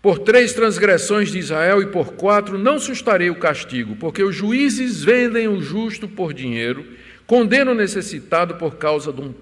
Por 0.00 0.20
três 0.20 0.52
transgressões 0.52 1.30
de 1.30 1.38
Israel 1.38 1.82
e 1.82 1.86
por 1.86 2.12
quatro 2.12 2.56
não 2.56 2.78
sustarei 2.78 3.30
o 3.30 3.38
castigo, 3.38 3.96
porque 3.96 4.22
os 4.22 4.34
juízes 4.34 5.02
vendem 5.02 5.48
o 5.48 5.60
justo 5.60 6.06
por 6.06 6.32
dinheiro, 6.32 6.86
condenam 7.26 7.72
o 7.72 7.76
necessitado 7.76 8.54
por 8.54 8.76
causa 8.76 9.12
de 9.12 9.20
um 9.20 9.34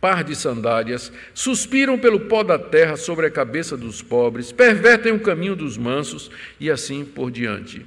par 0.00 0.22
de 0.22 0.36
sandálias, 0.36 1.10
suspiram 1.32 1.98
pelo 1.98 2.20
pó 2.20 2.42
da 2.42 2.58
terra 2.58 2.96
sobre 2.96 3.26
a 3.26 3.30
cabeça 3.30 3.76
dos 3.76 4.02
pobres, 4.02 4.52
pervertem 4.52 5.12
o 5.12 5.20
caminho 5.20 5.56
dos 5.56 5.76
mansos 5.76 6.30
e 6.60 6.70
assim 6.70 7.04
por 7.04 7.30
diante. 7.30 7.84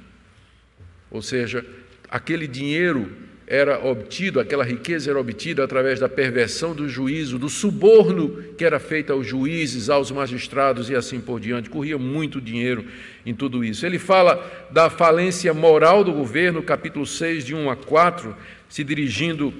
Ou 1.10 1.22
seja, 1.22 1.64
aquele 2.10 2.46
dinheiro 2.46 3.10
era 3.50 3.82
obtido, 3.82 4.38
aquela 4.38 4.62
riqueza 4.62 5.10
era 5.10 5.18
obtida 5.18 5.64
através 5.64 5.98
da 5.98 6.08
perversão 6.08 6.74
do 6.74 6.86
juízo, 6.86 7.38
do 7.38 7.48
suborno 7.48 8.44
que 8.58 8.64
era 8.64 8.78
feito 8.78 9.10
aos 9.10 9.26
juízes, 9.26 9.88
aos 9.88 10.10
magistrados 10.10 10.90
e 10.90 10.94
assim 10.94 11.18
por 11.18 11.40
diante. 11.40 11.70
Corria 11.70 11.96
muito 11.96 12.42
dinheiro 12.42 12.84
em 13.24 13.34
tudo 13.34 13.64
isso. 13.64 13.86
Ele 13.86 13.98
fala 13.98 14.68
da 14.70 14.90
falência 14.90 15.54
moral 15.54 16.04
do 16.04 16.12
governo, 16.12 16.62
capítulo 16.62 17.06
6, 17.06 17.42
de 17.42 17.54
1 17.54 17.70
a 17.70 17.76
4, 17.76 18.36
se 18.68 18.84
dirigindo 18.84 19.54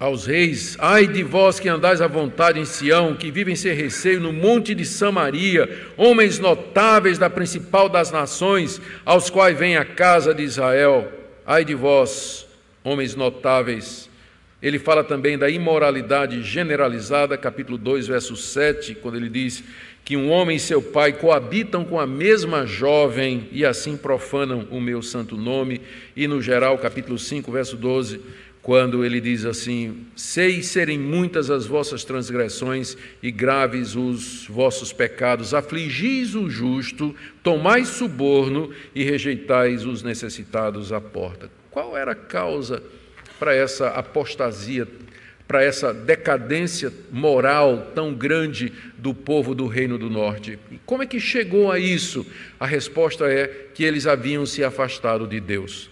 aos 0.00 0.24
reis: 0.24 0.74
Ai 0.80 1.06
de 1.06 1.22
vós 1.22 1.60
que 1.60 1.68
andais 1.68 2.00
à 2.00 2.06
vontade 2.06 2.58
em 2.58 2.64
Sião, 2.64 3.14
que 3.14 3.30
vivem 3.30 3.54
sem 3.54 3.74
receio 3.74 4.18
no 4.18 4.32
monte 4.32 4.74
de 4.74 4.86
Samaria, 4.86 5.68
homens 5.98 6.38
notáveis 6.38 7.18
da 7.18 7.28
principal 7.28 7.86
das 7.86 8.10
nações, 8.10 8.80
aos 9.04 9.28
quais 9.28 9.58
vem 9.58 9.76
a 9.76 9.84
casa 9.84 10.32
de 10.32 10.42
Israel. 10.42 11.12
Ai 11.46 11.66
de 11.66 11.74
vós, 11.74 12.46
homens 12.84 13.16
notáveis. 13.16 14.08
Ele 14.62 14.78
fala 14.78 15.02
também 15.02 15.36
da 15.36 15.50
imoralidade 15.50 16.42
generalizada, 16.42 17.36
capítulo 17.36 17.76
2, 17.76 18.06
verso 18.06 18.36
7, 18.36 18.94
quando 18.94 19.16
ele 19.16 19.28
diz 19.28 19.64
que 20.04 20.16
um 20.16 20.30
homem 20.30 20.56
e 20.56 20.60
seu 20.60 20.82
pai 20.82 21.14
coabitam 21.14 21.84
com 21.84 21.98
a 21.98 22.06
mesma 22.06 22.66
jovem 22.66 23.48
e 23.50 23.64
assim 23.64 23.96
profanam 23.96 24.68
o 24.70 24.80
meu 24.80 25.02
santo 25.02 25.36
nome. 25.36 25.80
E 26.14 26.28
no 26.28 26.40
geral, 26.40 26.78
capítulo 26.78 27.18
5, 27.18 27.50
verso 27.50 27.76
12 27.76 28.20
quando 28.64 29.04
ele 29.04 29.20
diz 29.20 29.44
assim: 29.44 30.06
Sei 30.16 30.62
serem 30.62 30.98
muitas 30.98 31.50
as 31.50 31.66
vossas 31.66 32.02
transgressões 32.02 32.96
e 33.22 33.30
graves 33.30 33.94
os 33.94 34.46
vossos 34.48 34.90
pecados, 34.90 35.52
afligis 35.52 36.34
o 36.34 36.48
justo, 36.48 37.14
tomais 37.42 37.88
suborno 37.88 38.70
e 38.94 39.04
rejeitais 39.04 39.84
os 39.84 40.02
necessitados 40.02 40.94
à 40.94 41.00
porta. 41.00 41.50
Qual 41.74 41.96
era 41.96 42.12
a 42.12 42.14
causa 42.14 42.80
para 43.36 43.52
essa 43.52 43.88
apostasia, 43.88 44.86
para 45.44 45.60
essa 45.60 45.92
decadência 45.92 46.92
moral 47.10 47.90
tão 47.92 48.14
grande 48.14 48.72
do 48.96 49.12
povo 49.12 49.56
do 49.56 49.66
Reino 49.66 49.98
do 49.98 50.08
Norte? 50.08 50.56
Como 50.86 51.02
é 51.02 51.06
que 51.06 51.18
chegou 51.18 51.72
a 51.72 51.78
isso? 51.80 52.24
A 52.60 52.64
resposta 52.64 53.24
é 53.26 53.48
que 53.74 53.82
eles 53.82 54.06
haviam 54.06 54.46
se 54.46 54.62
afastado 54.62 55.26
de 55.26 55.40
Deus 55.40 55.90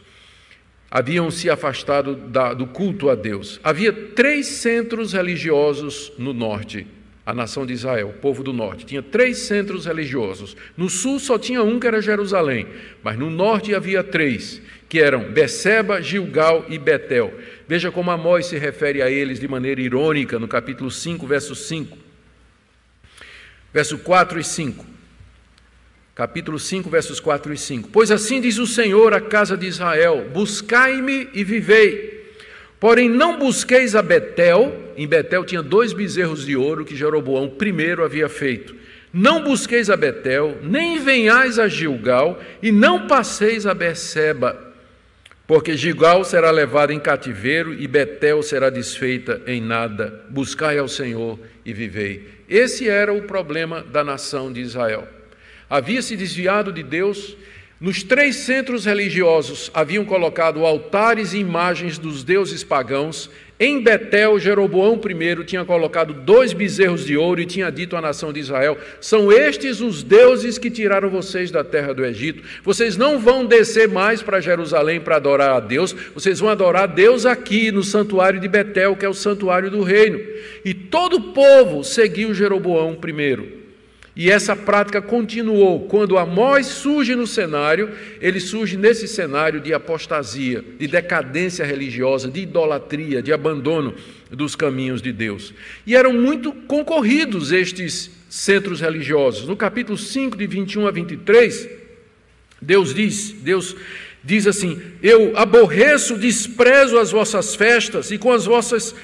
haviam 0.94 1.30
se 1.30 1.48
afastado 1.48 2.14
da, 2.14 2.52
do 2.52 2.66
culto 2.66 3.08
a 3.08 3.14
Deus. 3.14 3.58
Havia 3.64 3.90
três 3.90 4.46
centros 4.46 5.14
religiosos 5.14 6.12
no 6.18 6.34
norte, 6.34 6.86
a 7.24 7.32
nação 7.32 7.64
de 7.64 7.72
Israel, 7.72 8.10
o 8.10 8.20
povo 8.20 8.42
do 8.42 8.52
norte. 8.52 8.84
Tinha 8.84 9.02
três 9.02 9.38
centros 9.38 9.86
religiosos. 9.86 10.54
No 10.76 10.90
sul 10.90 11.18
só 11.18 11.38
tinha 11.38 11.62
um, 11.62 11.80
que 11.80 11.86
era 11.86 12.02
Jerusalém, 12.02 12.66
mas 13.02 13.18
no 13.18 13.30
norte 13.30 13.74
havia 13.74 14.04
três, 14.04 14.60
que 14.92 15.00
eram 15.00 15.32
Beceba, 15.32 16.02
Gilgal 16.02 16.66
e 16.68 16.76
Betel. 16.76 17.32
Veja 17.66 17.90
como 17.90 18.10
Amós 18.10 18.44
se 18.44 18.58
refere 18.58 19.00
a 19.00 19.10
eles 19.10 19.40
de 19.40 19.48
maneira 19.48 19.80
irônica 19.80 20.38
no 20.38 20.46
capítulo 20.46 20.90
5, 20.90 21.26
verso 21.26 21.54
5. 21.54 21.96
Verso 23.72 23.96
4 23.96 24.38
e 24.38 24.44
5 24.44 24.84
capítulo 26.14 26.58
5, 26.58 26.90
versos 26.90 27.18
4 27.20 27.54
e 27.54 27.56
5. 27.56 27.88
Pois 27.88 28.10
assim 28.10 28.38
diz 28.38 28.58
o 28.58 28.66
Senhor 28.66 29.14
à 29.14 29.20
casa 29.22 29.56
de 29.56 29.66
Israel: 29.66 30.28
Buscai-me 30.30 31.26
e 31.32 31.42
vivei. 31.42 32.36
Porém, 32.78 33.08
não 33.08 33.38
busqueis 33.38 33.96
a 33.96 34.02
Betel. 34.02 34.92
Em 34.94 35.08
Betel 35.08 35.46
tinha 35.46 35.62
dois 35.62 35.94
bezerros 35.94 36.44
de 36.44 36.54
ouro 36.54 36.84
que 36.84 36.94
Jeroboão 36.94 37.48
primeiro 37.48 38.04
havia 38.04 38.28
feito. 38.28 38.76
Não 39.10 39.42
busqueis 39.42 39.88
a 39.88 39.96
Betel, 39.96 40.58
nem 40.62 40.98
venhais 40.98 41.58
a 41.58 41.66
Gilgal, 41.66 42.38
e 42.62 42.70
não 42.70 43.06
passeis 43.06 43.66
a 43.66 43.72
Beceba, 43.72 44.71
porque 45.52 45.76
Gilgal 45.76 46.24
será 46.24 46.50
levada 46.50 46.94
em 46.94 46.98
cativeiro 46.98 47.74
e 47.74 47.86
Betel 47.86 48.42
será 48.42 48.70
desfeita 48.70 49.42
em 49.46 49.60
nada. 49.60 50.24
Buscai 50.30 50.78
ao 50.78 50.88
Senhor 50.88 51.38
e 51.62 51.74
vivei. 51.74 52.26
Esse 52.48 52.88
era 52.88 53.12
o 53.12 53.24
problema 53.24 53.82
da 53.82 54.02
nação 54.02 54.50
de 54.50 54.62
Israel 54.62 55.06
havia 55.68 56.02
se 56.02 56.16
desviado 56.16 56.70
de 56.70 56.82
Deus, 56.82 57.36
Nos 57.82 58.04
três 58.04 58.36
centros 58.36 58.84
religiosos 58.84 59.68
haviam 59.74 60.04
colocado 60.04 60.64
altares 60.64 61.32
e 61.32 61.38
imagens 61.38 61.98
dos 61.98 62.22
deuses 62.22 62.62
pagãos. 62.62 63.28
Em 63.64 63.80
Betel, 63.80 64.40
Jeroboão 64.40 64.94
I 64.96 65.44
tinha 65.44 65.64
colocado 65.64 66.12
dois 66.12 66.52
bezerros 66.52 67.06
de 67.06 67.16
ouro 67.16 67.40
e 67.40 67.46
tinha 67.46 67.70
dito 67.70 67.96
à 67.96 68.00
nação 68.00 68.32
de 68.32 68.40
Israel: 68.40 68.76
São 69.00 69.30
estes 69.30 69.80
os 69.80 70.02
deuses 70.02 70.58
que 70.58 70.68
tiraram 70.68 71.08
vocês 71.08 71.48
da 71.48 71.62
terra 71.62 71.94
do 71.94 72.04
Egito. 72.04 72.42
Vocês 72.64 72.96
não 72.96 73.20
vão 73.20 73.46
descer 73.46 73.86
mais 73.86 74.20
para 74.20 74.40
Jerusalém 74.40 75.00
para 75.00 75.14
adorar 75.14 75.50
a 75.50 75.60
Deus, 75.60 75.94
vocês 76.12 76.40
vão 76.40 76.48
adorar 76.48 76.82
a 76.82 76.86
Deus 76.86 77.24
aqui 77.24 77.70
no 77.70 77.84
santuário 77.84 78.40
de 78.40 78.48
Betel, 78.48 78.96
que 78.96 79.06
é 79.06 79.08
o 79.08 79.14
santuário 79.14 79.70
do 79.70 79.84
reino. 79.84 80.18
E 80.64 80.74
todo 80.74 81.18
o 81.18 81.32
povo 81.32 81.84
seguiu 81.84 82.34
Jeroboão 82.34 82.94
I. 82.94 83.61
E 84.14 84.30
essa 84.30 84.54
prática 84.54 85.00
continuou. 85.00 85.86
Quando 85.88 86.18
Amós 86.18 86.66
surge 86.66 87.14
no 87.14 87.26
cenário, 87.26 87.90
ele 88.20 88.40
surge 88.40 88.76
nesse 88.76 89.08
cenário 89.08 89.60
de 89.60 89.72
apostasia, 89.72 90.62
de 90.78 90.86
decadência 90.86 91.64
religiosa, 91.64 92.30
de 92.30 92.40
idolatria, 92.40 93.22
de 93.22 93.32
abandono 93.32 93.94
dos 94.30 94.54
caminhos 94.54 95.00
de 95.00 95.12
Deus. 95.12 95.54
E 95.86 95.96
eram 95.96 96.12
muito 96.12 96.52
concorridos 96.52 97.52
estes 97.52 98.10
centros 98.28 98.80
religiosos. 98.80 99.48
No 99.48 99.56
capítulo 99.56 99.96
5, 99.96 100.36
de 100.36 100.46
21 100.46 100.86
a 100.86 100.90
23, 100.90 101.68
Deus 102.60 102.94
diz, 102.94 103.32
Deus 103.32 103.74
diz 104.22 104.46
assim: 104.46 104.80
Eu 105.02 105.36
aborreço, 105.36 106.18
desprezo 106.18 106.98
as 106.98 107.10
vossas 107.10 107.54
festas 107.54 108.10
e 108.10 108.18
com 108.18 108.30
as 108.30 108.44
vossas 108.44 108.94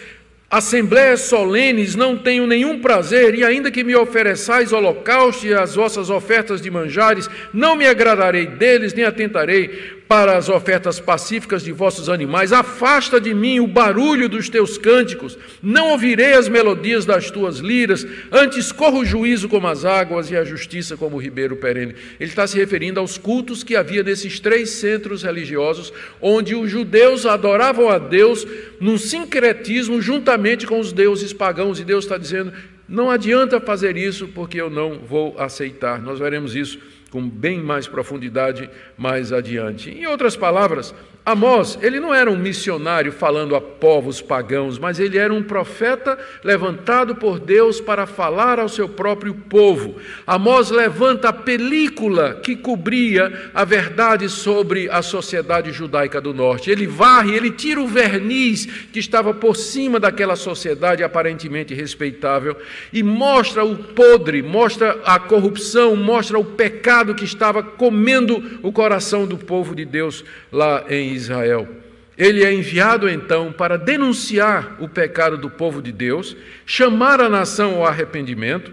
Assembleias 0.51 1.21
solenes 1.23 1.95
não 1.95 2.17
tenho 2.17 2.47
nenhum 2.47 2.81
prazer, 2.81 3.35
e 3.35 3.45
ainda 3.45 3.71
que 3.71 3.85
me 3.85 3.95
ofereçais 3.95 4.73
holocausto 4.73 5.47
e 5.47 5.53
as 5.53 5.75
vossas 5.75 6.09
ofertas 6.09 6.63
de 6.63 6.71
manjares, 6.71 7.29
não 7.53 7.77
me 7.77 7.87
agradarei 7.87 8.47
deles, 8.47 8.95
nem 8.95 9.05
atentarei, 9.05 9.98
para 10.09 10.39
as 10.39 10.49
ofertas 10.49 10.99
pacíficas 10.99 11.63
de 11.63 11.71
vossos 11.71 12.09
animais. 12.09 12.51
Afasta 12.51 13.21
de 13.21 13.35
mim 13.35 13.61
o 13.61 13.67
barulho 13.67 14.27
dos 14.29 14.49
teus 14.49 14.79
cânticos. 14.79 15.37
Não 15.63 15.91
ouvirei 15.91 16.33
as 16.33 16.49
melodias 16.49 17.05
das 17.05 17.31
tuas 17.31 17.59
liras. 17.59 18.07
Antes 18.33 18.73
corro 18.73 19.01
o 19.01 19.05
juízo 19.05 19.49
como 19.49 19.69
as 19.69 19.85
águas 19.85 20.31
e 20.31 20.37
a 20.37 20.45
justiça 20.45 20.97
como 20.97 21.17
o 21.17 21.21
ribeiro 21.21 21.57
perene. 21.57 21.95
Ele 22.19 22.31
está 22.31 22.47
se 22.47 22.57
referindo 22.57 22.99
aos 22.99 23.19
cultos 23.19 23.63
que 23.63 23.77
havia 23.77 24.03
nesses 24.03 24.41
três 24.41 24.71
centros 24.71 25.23
religiosos, 25.23 25.93
onde 26.23 26.55
os 26.55 26.71
judeus 26.71 27.27
adoravam 27.27 27.91
a 27.91 27.99
Deus 27.99 28.47
num 28.81 28.97
sincretismo 28.97 30.01
juntamente 30.01 30.67
com 30.67 30.81
os 30.81 30.91
deuses 30.91 31.35
pagãos. 31.35 31.79
E 31.79 31.85
Deus 31.85 32.05
está 32.05 32.17
dizendo: 32.17 32.51
não 32.89 33.11
adianta 33.11 33.61
fazer 33.61 33.99
isso, 33.99 34.29
porque 34.29 34.59
eu 34.59 34.71
não 34.71 35.01
vou 35.01 35.39
aceitar. 35.39 36.01
Nós 36.01 36.19
veremos 36.19 36.57
isso 36.57 36.79
com 37.11 37.29
bem 37.29 37.61
mais 37.61 37.87
profundidade 37.87 38.69
mais 38.97 39.33
adiante. 39.33 39.91
Em 39.91 40.07
outras 40.07 40.37
palavras, 40.37 40.95
Amós, 41.29 41.79
ele 41.83 42.01
não 42.01 42.15
era 42.15 42.31
um 42.31 42.39
missionário 42.39 43.13
falando 43.13 43.55
a 43.55 43.61
povos 43.61 44.23
pagãos, 44.23 44.79
mas 44.79 44.99
ele 44.99 45.19
era 45.19 45.31
um 45.31 45.43
profeta 45.43 46.19
levantado 46.43 47.17
por 47.17 47.39
Deus 47.39 47.83
para 47.83 48.07
falar 48.07 48.59
ao 48.59 48.67
seu 48.67 48.89
próprio 48.89 49.35
povo. 49.35 49.97
Amós 50.27 50.71
levanta 50.71 51.29
a 51.29 51.33
película 51.35 52.41
que 52.43 52.57
cobria 52.57 53.51
a 53.53 53.63
verdade 53.63 54.27
sobre 54.31 54.89
a 54.89 55.03
sociedade 55.03 55.71
judaica 55.71 56.19
do 56.19 56.33
norte. 56.33 56.71
Ele 56.71 56.87
varre, 56.87 57.35
ele 57.35 57.51
tira 57.51 57.79
o 57.79 57.87
verniz 57.87 58.65
que 58.91 58.99
estava 58.99 59.35
por 59.35 59.55
cima 59.55 60.01
daquela 60.01 60.35
sociedade 60.35 61.05
aparentemente 61.05 61.75
respeitável 61.75 62.57
e 62.91 63.03
mostra 63.03 63.63
o 63.67 63.77
podre, 63.77 64.41
mostra 64.41 64.99
a 65.05 65.19
corrupção, 65.19 65.95
mostra 65.95 66.39
o 66.39 66.45
pecado 66.45 67.15
que 67.15 67.27
estava 67.27 67.63
comendo 67.63 68.61
o 68.63 68.73
coração 68.73 69.27
do 69.27 69.37
povo 69.37 69.75
de 69.75 69.85
Deus 69.85 70.25
lá 70.51 70.87
em 70.89 71.18
Israel. 71.19 71.69
Ele 72.17 72.43
é 72.43 72.53
enviado 72.53 73.09
então 73.09 73.53
para 73.53 73.77
denunciar 73.77 74.77
o 74.81 74.89
pecado 74.89 75.37
do 75.37 75.49
povo 75.49 75.81
de 75.81 75.93
Deus, 75.93 76.37
chamar 76.67 77.21
a 77.21 77.29
nação 77.29 77.77
ao 77.77 77.87
arrependimento 77.87 78.73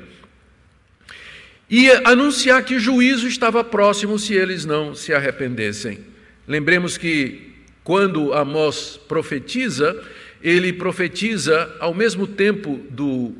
e 1.69 1.89
anunciar 2.03 2.63
que 2.63 2.75
o 2.75 2.79
juízo 2.79 3.27
estava 3.27 3.63
próximo 3.63 4.17
se 4.17 4.33
eles 4.33 4.65
não 4.65 4.95
se 4.95 5.13
arrependessem. 5.13 5.99
Lembremos 6.47 6.97
que 6.97 7.53
quando 7.83 8.33
Amós 8.33 8.99
profetiza, 9.07 10.01
ele 10.41 10.73
profetiza 10.73 11.71
ao 11.79 11.93
mesmo 11.93 12.25
tempo 12.25 12.79
do 12.89 13.33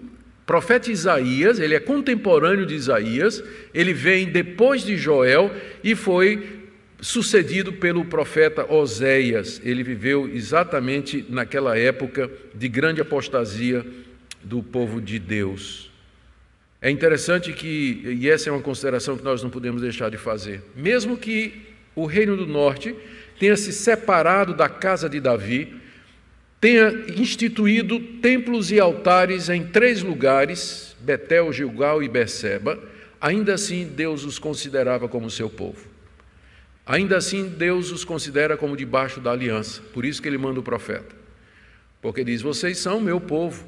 profeta 0.46 0.92
Isaías, 0.92 1.60
ele 1.60 1.74
é 1.74 1.80
contemporâneo 1.80 2.66
de 2.66 2.76
Isaías, 2.76 3.44
ele 3.74 3.94
vem 3.94 4.28
depois 4.28 4.84
de 4.84 4.96
Joel 4.96 5.52
e 5.84 5.96
foi 5.96 6.65
sucedido 7.02 7.74
pelo 7.74 8.06
profeta 8.06 8.72
Oséias. 8.72 9.62
Ele 9.64 9.84
viveu 9.84 10.30
exatamente 10.34 11.26
naquela 11.30 11.78
época 11.78 12.30
de 12.54 12.68
grande 12.68 13.02
apostasia 13.02 13.86
do 14.44 14.62
povo 14.62 15.02
de 15.02 15.20
Deus. 15.20 15.92
É 16.82 16.90
interessante 16.90 17.52
que, 17.52 18.02
e 18.20 18.30
essa 18.30 18.50
é 18.50 18.52
uma 18.52 18.62
consideração 18.62 19.18
que 19.18 19.24
nós 19.24 19.42
não 19.42 19.50
podemos 19.50 19.82
deixar 19.82 20.10
de 20.12 20.18
fazer, 20.18 20.62
mesmo 20.76 21.18
que 21.18 21.64
o 21.96 22.06
reino 22.06 22.38
do 22.38 22.46
norte 22.46 22.96
tenha 23.40 23.58
se 23.58 23.72
separado 23.72 24.54
da 24.54 24.70
casa 24.70 25.10
de 25.10 25.20
Davi, 25.20 25.74
tenha 26.62 26.92
instituído 27.18 28.00
templos 28.00 28.72
e 28.72 28.80
altares 28.80 29.50
em 29.50 29.64
três 29.66 30.02
lugares, 30.02 30.96
Betel, 31.00 31.52
Gilgal 31.52 32.04
e 32.04 32.08
Beceba, 32.08 32.80
ainda 33.20 33.54
assim 33.54 33.86
Deus 33.86 34.24
os 34.24 34.38
considerava 34.38 35.08
como 35.08 35.30
seu 35.30 35.50
povo. 35.50 35.95
Ainda 36.86 37.18
assim, 37.18 37.50
Deus 37.50 37.92
os 37.92 38.06
considera 38.06 38.56
como 38.56 38.78
debaixo 38.78 39.20
da 39.20 39.32
aliança, 39.32 39.82
por 39.94 40.06
isso 40.06 40.22
que 40.22 40.28
ele 40.28 40.38
manda 40.38 40.60
o 40.60 40.64
profeta. 40.64 41.16
Porque 42.02 42.24
diz: 42.24 42.42
Vocês 42.42 42.78
são 42.78 43.02
meu 43.02 43.20
povo. 43.20 43.66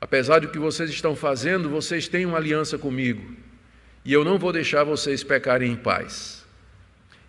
Apesar 0.00 0.40
do 0.40 0.48
que 0.48 0.58
vocês 0.58 0.90
estão 0.90 1.14
fazendo, 1.14 1.68
vocês 1.68 2.08
têm 2.08 2.24
uma 2.24 2.38
aliança 2.38 2.78
comigo, 2.78 3.34
e 4.04 4.12
eu 4.12 4.24
não 4.24 4.38
vou 4.38 4.52
deixar 4.52 4.82
vocês 4.82 5.22
pecarem 5.22 5.72
em 5.72 5.76
paz. 5.76 6.44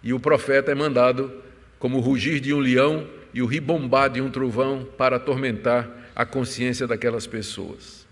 E 0.02 0.14
o 0.14 0.20
profeta 0.20 0.72
é 0.72 0.76
mandado 0.76 1.32
como 1.78 1.98
o 1.98 2.02
rugir 2.02 2.40
de 2.40 2.54
um 2.54 2.60
leão 2.60 3.08
e 3.34 3.42
o 3.42 3.46
ribombar 3.46 4.10
de 4.10 4.22
um 4.22 4.30
trovão 4.30 4.88
para 4.98 5.18
atormentar 5.18 5.90
a 6.16 6.26
consciência 6.26 6.88
daquelas 6.88 7.28
pessoas. 7.28 8.08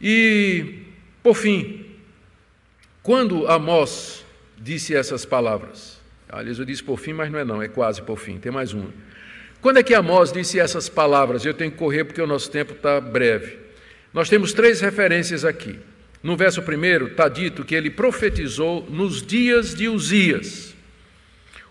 E, 0.00 0.80
por 1.22 1.34
fim, 1.34 1.86
quando 3.02 3.46
Amós 3.46 4.24
disse 4.58 4.94
essas 4.94 5.24
palavras. 5.24 6.00
Aliás, 6.28 6.58
eu 6.58 6.64
disse 6.64 6.82
por 6.82 6.98
fim, 6.98 7.12
mas 7.12 7.30
não 7.30 7.38
é 7.38 7.44
não, 7.44 7.62
é 7.62 7.68
quase 7.68 8.00
por 8.00 8.18
fim, 8.18 8.38
tem 8.38 8.50
mais 8.50 8.72
uma. 8.72 8.88
Quando 9.60 9.78
é 9.78 9.82
que 9.82 9.94
Amós 9.94 10.32
disse 10.32 10.58
essas 10.58 10.88
palavras? 10.88 11.44
Eu 11.44 11.54
tenho 11.54 11.70
que 11.70 11.76
correr 11.76 12.04
porque 12.04 12.20
o 12.20 12.26
nosso 12.26 12.50
tempo 12.50 12.72
está 12.72 13.00
breve. 13.00 13.58
Nós 14.12 14.28
temos 14.28 14.52
três 14.52 14.80
referências 14.80 15.44
aqui. 15.44 15.78
No 16.22 16.36
verso 16.36 16.62
primeiro 16.62 17.08
está 17.08 17.28
dito 17.28 17.64
que 17.64 17.74
ele 17.74 17.90
profetizou 17.90 18.86
nos 18.90 19.22
dias 19.22 19.74
de 19.74 19.88
Uzias. 19.88 20.74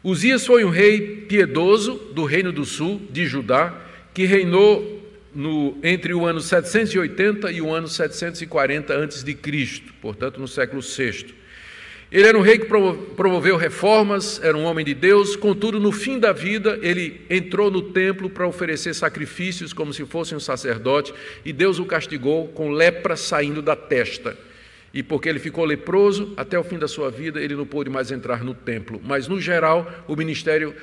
Uzias 0.03 0.45
foi 0.45 0.63
um 0.63 0.69
rei 0.69 1.25
piedoso 1.27 1.95
do 2.13 2.25
reino 2.25 2.51
do 2.51 2.65
sul, 2.65 3.01
de 3.11 3.25
Judá, 3.25 3.73
que 4.13 4.25
reinou 4.25 5.01
no, 5.33 5.77
entre 5.83 6.13
o 6.13 6.25
ano 6.25 6.41
780 6.41 7.51
e 7.51 7.61
o 7.61 7.73
ano 7.73 7.87
740 7.87 8.93
a.C., 8.93 9.83
portanto, 10.01 10.39
no 10.39 10.47
século 10.47 10.81
VI. 10.81 11.40
Ele 12.11 12.27
era 12.27 12.37
um 12.37 12.41
rei 12.41 12.59
que 12.59 12.65
promoveu 12.65 13.55
reformas, 13.55 14.41
era 14.43 14.57
um 14.57 14.65
homem 14.65 14.83
de 14.83 14.93
Deus, 14.93 15.37
contudo, 15.37 15.79
no 15.79 15.93
fim 15.93 16.19
da 16.19 16.33
vida, 16.33 16.77
ele 16.81 17.21
entrou 17.29 17.71
no 17.71 17.81
templo 17.81 18.29
para 18.29 18.45
oferecer 18.45 18.93
sacrifícios 18.93 19.71
como 19.71 19.93
se 19.93 20.05
fosse 20.05 20.35
um 20.35 20.39
sacerdote, 20.39 21.13
e 21.45 21.53
Deus 21.53 21.79
o 21.79 21.85
castigou 21.85 22.49
com 22.49 22.69
lepra 22.71 23.15
saindo 23.15 23.61
da 23.61 23.77
testa. 23.77 24.37
E 24.93 25.01
porque 25.01 25.29
ele 25.29 25.39
ficou 25.39 25.63
leproso, 25.63 26.33
até 26.35 26.59
o 26.59 26.65
fim 26.65 26.77
da 26.77 26.85
sua 26.85 27.09
vida, 27.09 27.39
ele 27.39 27.55
não 27.55 27.65
pôde 27.65 27.89
mais 27.89 28.11
entrar 28.11 28.43
no 28.43 28.53
templo. 28.53 28.99
Mas, 29.01 29.29
no 29.29 29.39
geral, 29.39 29.89
o 30.05 30.13
ministério, 30.17 30.75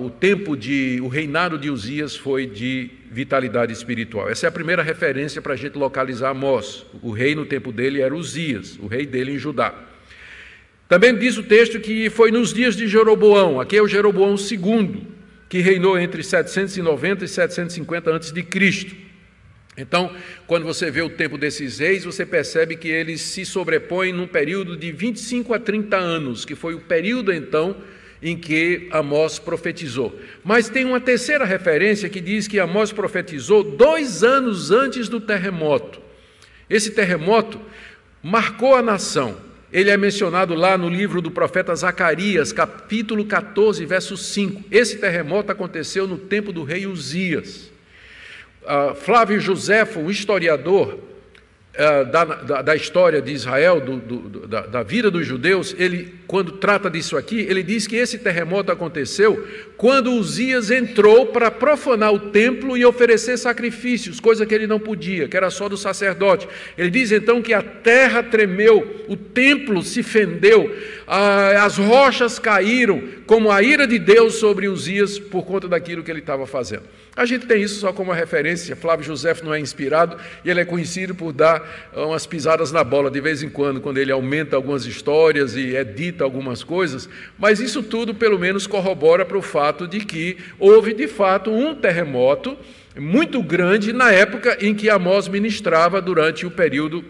o 0.00 0.10
tempo 0.10 0.56
de, 0.56 1.00
o 1.02 1.08
reinado 1.08 1.58
de 1.58 1.68
Uzias 1.68 2.14
foi 2.14 2.46
de 2.46 2.88
vitalidade 3.10 3.72
espiritual. 3.72 4.30
Essa 4.30 4.46
é 4.46 4.48
a 4.48 4.52
primeira 4.52 4.84
referência 4.84 5.42
para 5.42 5.54
a 5.54 5.56
gente 5.56 5.76
localizar 5.76 6.30
Amós. 6.30 6.86
O 7.02 7.10
rei 7.10 7.34
no 7.34 7.44
tempo 7.44 7.72
dele 7.72 8.00
era 8.00 8.14
Uzias, 8.14 8.78
o 8.80 8.86
rei 8.86 9.04
dele 9.04 9.32
em 9.32 9.38
Judá. 9.38 9.74
Também 10.88 11.16
diz 11.16 11.36
o 11.36 11.42
texto 11.42 11.80
que 11.80 12.08
foi 12.08 12.30
nos 12.30 12.52
dias 12.52 12.76
de 12.76 12.86
Jeroboão, 12.86 13.60
aqui 13.60 13.76
é 13.76 13.82
o 13.82 13.88
Jeroboão 13.88 14.36
II, 14.36 15.02
que 15.48 15.58
reinou 15.58 15.98
entre 15.98 16.22
790 16.22 17.24
e 17.24 17.28
750 17.28 18.14
a.C. 18.14 19.06
Então, 19.76 20.14
quando 20.46 20.64
você 20.64 20.90
vê 20.90 21.02
o 21.02 21.10
tempo 21.10 21.36
desses 21.36 21.80
reis, 21.80 22.04
você 22.04 22.24
percebe 22.24 22.76
que 22.76 22.88
eles 22.88 23.20
se 23.20 23.44
sobrepõem 23.44 24.12
num 24.12 24.26
período 24.26 24.76
de 24.76 24.90
25 24.90 25.52
a 25.52 25.58
30 25.58 25.96
anos, 25.96 26.44
que 26.44 26.54
foi 26.54 26.74
o 26.74 26.80
período 26.80 27.32
então 27.32 27.76
em 28.22 28.36
que 28.36 28.88
Amós 28.90 29.38
profetizou. 29.38 30.18
Mas 30.42 30.70
tem 30.70 30.84
uma 30.84 31.00
terceira 31.00 31.44
referência 31.44 32.08
que 32.08 32.20
diz 32.20 32.48
que 32.48 32.58
Amós 32.58 32.90
profetizou 32.90 33.62
dois 33.62 34.24
anos 34.24 34.70
antes 34.70 35.08
do 35.08 35.20
terremoto. 35.20 36.00
Esse 36.70 36.92
terremoto 36.92 37.60
marcou 38.22 38.74
a 38.74 38.82
nação. 38.82 39.45
Ele 39.76 39.90
é 39.90 39.96
mencionado 39.98 40.54
lá 40.54 40.78
no 40.78 40.88
livro 40.88 41.20
do 41.20 41.30
profeta 41.30 41.74
Zacarias, 41.76 42.50
capítulo 42.50 43.26
14, 43.26 43.84
verso 43.84 44.16
5. 44.16 44.64
Esse 44.70 44.96
terremoto 44.96 45.52
aconteceu 45.52 46.08
no 46.08 46.16
tempo 46.16 46.50
do 46.50 46.64
rei 46.64 46.86
Uzias. 46.86 47.70
Uh, 48.62 48.94
Flávio 48.94 49.38
Josefo, 49.38 50.00
um 50.00 50.10
historiador, 50.10 50.98
eh, 51.74 52.04
da, 52.06 52.24
da, 52.24 52.62
da, 52.62 52.74
história 52.74 53.20
de 53.20 53.30
Israel, 53.30 53.82
do, 53.82 53.96
do, 53.98 54.46
da, 54.46 54.62
da, 54.62 54.82
vida 54.82 55.10
dos 55.10 55.26
judeus, 55.26 55.76
ele, 55.78 56.14
quando 56.26 56.52
trata 56.52 56.88
disso 56.88 57.18
aqui, 57.18 57.40
ele 57.40 57.62
diz 57.62 57.86
que 57.86 57.96
esse 57.96 58.16
terremoto 58.16 58.72
aconteceu 58.72 59.46
quando 59.76 60.12
Uzias 60.12 60.70
entrou 60.70 61.26
para 61.26 61.50
profanar 61.50 62.12
o 62.12 62.18
templo 62.30 62.76
e 62.76 62.84
oferecer 62.84 63.36
sacrifícios, 63.36 64.18
coisa 64.18 64.46
que 64.46 64.54
ele 64.54 64.66
não 64.66 64.80
podia, 64.80 65.28
que 65.28 65.36
era 65.36 65.50
só 65.50 65.68
do 65.68 65.76
sacerdote. 65.76 66.48
Ele 66.78 66.90
diz 66.90 67.12
então 67.12 67.42
que 67.42 67.52
a 67.52 67.62
terra 67.62 68.22
tremeu, 68.22 69.04
o 69.06 69.16
templo 69.16 69.82
se 69.82 70.02
fendeu, 70.02 70.74
as 71.06 71.76
rochas 71.76 72.38
caíram, 72.38 73.02
como 73.26 73.50
a 73.50 73.62
ira 73.62 73.86
de 73.86 73.98
Deus 73.98 74.36
sobre 74.36 74.66
Uzias 74.66 75.18
por 75.18 75.44
conta 75.44 75.68
daquilo 75.68 76.02
que 76.02 76.10
ele 76.10 76.20
estava 76.20 76.46
fazendo. 76.46 76.84
A 77.16 77.24
gente 77.24 77.46
tem 77.46 77.62
isso 77.62 77.80
só 77.80 77.94
como 77.94 78.12
referência. 78.12 78.76
Flávio 78.76 79.06
José 79.06 79.34
não 79.42 79.54
é 79.54 79.58
inspirado 79.58 80.18
e 80.44 80.50
ele 80.50 80.60
é 80.60 80.66
conhecido 80.66 81.14
por 81.14 81.32
dar 81.32 81.88
ah, 81.94 82.04
umas 82.04 82.26
pisadas 82.26 82.70
na 82.70 82.84
bola 82.84 83.10
de 83.10 83.20
vez 83.22 83.42
em 83.42 83.48
quando, 83.48 83.80
quando 83.80 83.96
ele 83.96 84.12
aumenta 84.12 84.54
algumas 84.54 84.84
histórias 84.84 85.56
e 85.56 85.74
edita 85.74 86.24
algumas 86.24 86.62
coisas. 86.62 87.08
Mas 87.38 87.58
isso 87.58 87.82
tudo, 87.82 88.14
pelo 88.14 88.38
menos, 88.38 88.66
corrobora 88.66 89.24
para 89.24 89.38
o 89.38 89.40
fato 89.40 89.65
de 89.72 90.00
que 90.00 90.36
houve 90.58 90.92
de 90.92 91.08
fato 91.08 91.50
um 91.50 91.74
terremoto 91.74 92.56
muito 92.98 93.42
grande 93.42 93.92
na 93.92 94.10
época 94.10 94.58
em 94.60 94.74
que 94.74 94.88
Amós 94.88 95.28
ministrava 95.28 96.00
durante 96.00 96.46
o 96.46 96.50
período 96.50 97.04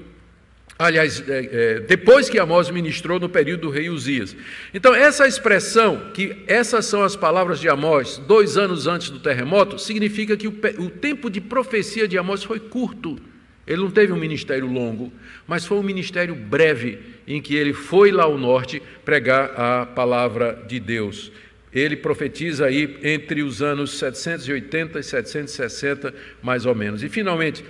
Aliás, 0.79 1.27
é, 1.27 1.49
é, 1.51 1.81
depois 1.81 2.29
que 2.29 2.39
Amós 2.39 2.69
ministrou 2.69 3.19
no 3.19 3.31
período 3.31 3.63
do 3.63 3.71
rei 3.71 3.89
Uzias. 3.89 4.37
Então, 4.75 4.95
essa 4.95 5.27
expressão, 5.27 6.11
que 6.13 6.37
essas 6.47 6.85
são 6.85 7.03
as 7.03 7.17
palavras 7.17 7.59
de 7.59 7.69
Amós, 7.69 8.19
dois 8.19 8.59
anos 8.59 8.87
antes 8.87 9.09
do 9.09 9.19
terremoto, 9.19 9.79
significa 9.79 10.37
que 10.37 10.47
o 10.47 10.91
tempo 10.91 11.31
de 11.31 11.41
profecia 11.41 12.07
de 12.07 12.19
Amós 12.19 12.45
foi 12.45 12.61
curto. 12.61 13.19
Ele 13.67 13.81
não 13.81 13.91
teve 13.91 14.13
um 14.13 14.19
ministério 14.19 14.67
longo, 14.67 15.11
mas 15.47 15.65
foi 15.65 15.79
um 15.79 15.83
ministério 15.83 16.35
breve, 16.35 16.99
em 17.27 17.41
que 17.41 17.57
ele 17.57 17.73
foi 17.73 18.13
lá 18.13 18.25
ao 18.25 18.37
norte 18.37 18.83
pregar 19.03 19.59
a 19.59 19.87
palavra 19.87 20.63
de 20.69 20.79
Deus. 20.79 21.33
Ele 21.77 21.95
profetiza 21.95 22.65
aí 22.65 22.97
entre 23.03 23.43
os 23.43 23.61
anos 23.61 23.99
780 23.99 24.99
e 24.99 25.03
760, 25.03 26.15
mais 26.43 26.65
ou 26.65 26.75
menos. 26.75 27.03
E, 27.03 27.09
finalmente, 27.11 27.63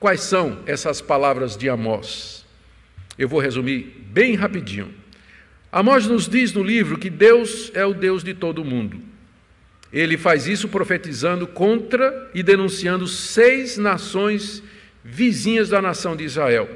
quais 0.00 0.22
são 0.22 0.60
essas 0.64 1.02
palavras 1.02 1.54
de 1.54 1.68
Amós? 1.68 2.46
Eu 3.18 3.28
vou 3.28 3.40
resumir 3.40 3.94
bem 4.06 4.36
rapidinho. 4.36 4.94
Amós 5.70 6.06
nos 6.06 6.26
diz 6.26 6.54
no 6.54 6.62
livro 6.62 6.98
que 6.98 7.10
Deus 7.10 7.70
é 7.74 7.84
o 7.84 7.92
Deus 7.92 8.24
de 8.24 8.32
todo 8.32 8.64
mundo. 8.64 8.98
Ele 9.92 10.16
faz 10.16 10.46
isso 10.46 10.66
profetizando 10.66 11.46
contra 11.46 12.30
e 12.34 12.42
denunciando 12.42 13.06
seis 13.06 13.76
nações 13.76 14.62
vizinhas 15.04 15.68
da 15.68 15.82
nação 15.82 16.16
de 16.16 16.24
Israel. 16.24 16.70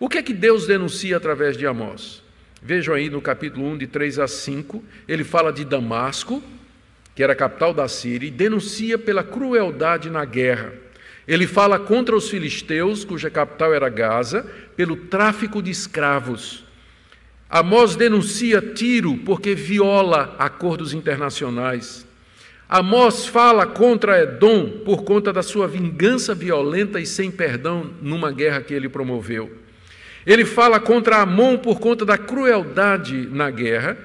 O 0.00 0.08
que 0.08 0.16
é 0.16 0.22
que 0.22 0.32
Deus 0.32 0.66
denuncia 0.66 1.18
através 1.18 1.58
de 1.58 1.66
Amós? 1.66 2.21
Vejam 2.64 2.94
aí 2.94 3.10
no 3.10 3.20
capítulo 3.20 3.66
1, 3.66 3.78
de 3.78 3.86
3 3.88 4.20
a 4.20 4.28
5, 4.28 4.84
ele 5.08 5.24
fala 5.24 5.52
de 5.52 5.64
Damasco, 5.64 6.40
que 7.12 7.20
era 7.20 7.32
a 7.32 7.36
capital 7.36 7.74
da 7.74 7.88
Síria, 7.88 8.28
e 8.28 8.30
denuncia 8.30 8.96
pela 8.96 9.24
crueldade 9.24 10.08
na 10.08 10.24
guerra. 10.24 10.72
Ele 11.26 11.48
fala 11.48 11.76
contra 11.80 12.14
os 12.14 12.30
filisteus, 12.30 13.04
cuja 13.04 13.28
capital 13.28 13.74
era 13.74 13.88
Gaza, 13.88 14.46
pelo 14.76 14.94
tráfico 14.94 15.60
de 15.60 15.72
escravos. 15.72 16.64
Amós 17.50 17.96
denuncia 17.96 18.62
Tiro 18.62 19.16
porque 19.18 19.56
viola 19.56 20.36
acordos 20.38 20.94
internacionais. 20.94 22.06
Amós 22.68 23.26
fala 23.26 23.66
contra 23.66 24.22
Edom 24.22 24.82
por 24.84 25.02
conta 25.02 25.32
da 25.32 25.42
sua 25.42 25.66
vingança 25.66 26.32
violenta 26.32 27.00
e 27.00 27.06
sem 27.06 27.28
perdão 27.28 27.90
numa 28.00 28.30
guerra 28.30 28.62
que 28.62 28.72
ele 28.72 28.88
promoveu. 28.88 29.61
Ele 30.26 30.44
fala 30.44 30.78
contra 30.78 31.18
Amon 31.18 31.58
por 31.58 31.80
conta 31.80 32.04
da 32.04 32.16
crueldade 32.18 33.28
na 33.30 33.50
guerra 33.50 33.96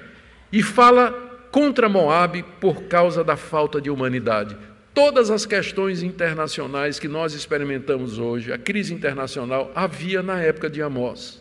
e 0.52 0.62
fala 0.62 1.12
contra 1.50 1.88
Moabe 1.88 2.44
por 2.60 2.82
causa 2.84 3.22
da 3.22 3.36
falta 3.36 3.80
de 3.80 3.90
humanidade 3.90 4.56
todas 4.98 5.30
as 5.30 5.46
questões 5.46 6.02
internacionais 6.02 6.98
que 6.98 7.06
nós 7.06 7.32
experimentamos 7.32 8.18
hoje, 8.18 8.52
a 8.52 8.58
crise 8.58 8.92
internacional, 8.92 9.70
havia 9.72 10.24
na 10.24 10.40
época 10.40 10.68
de 10.68 10.82
Amós. 10.82 11.40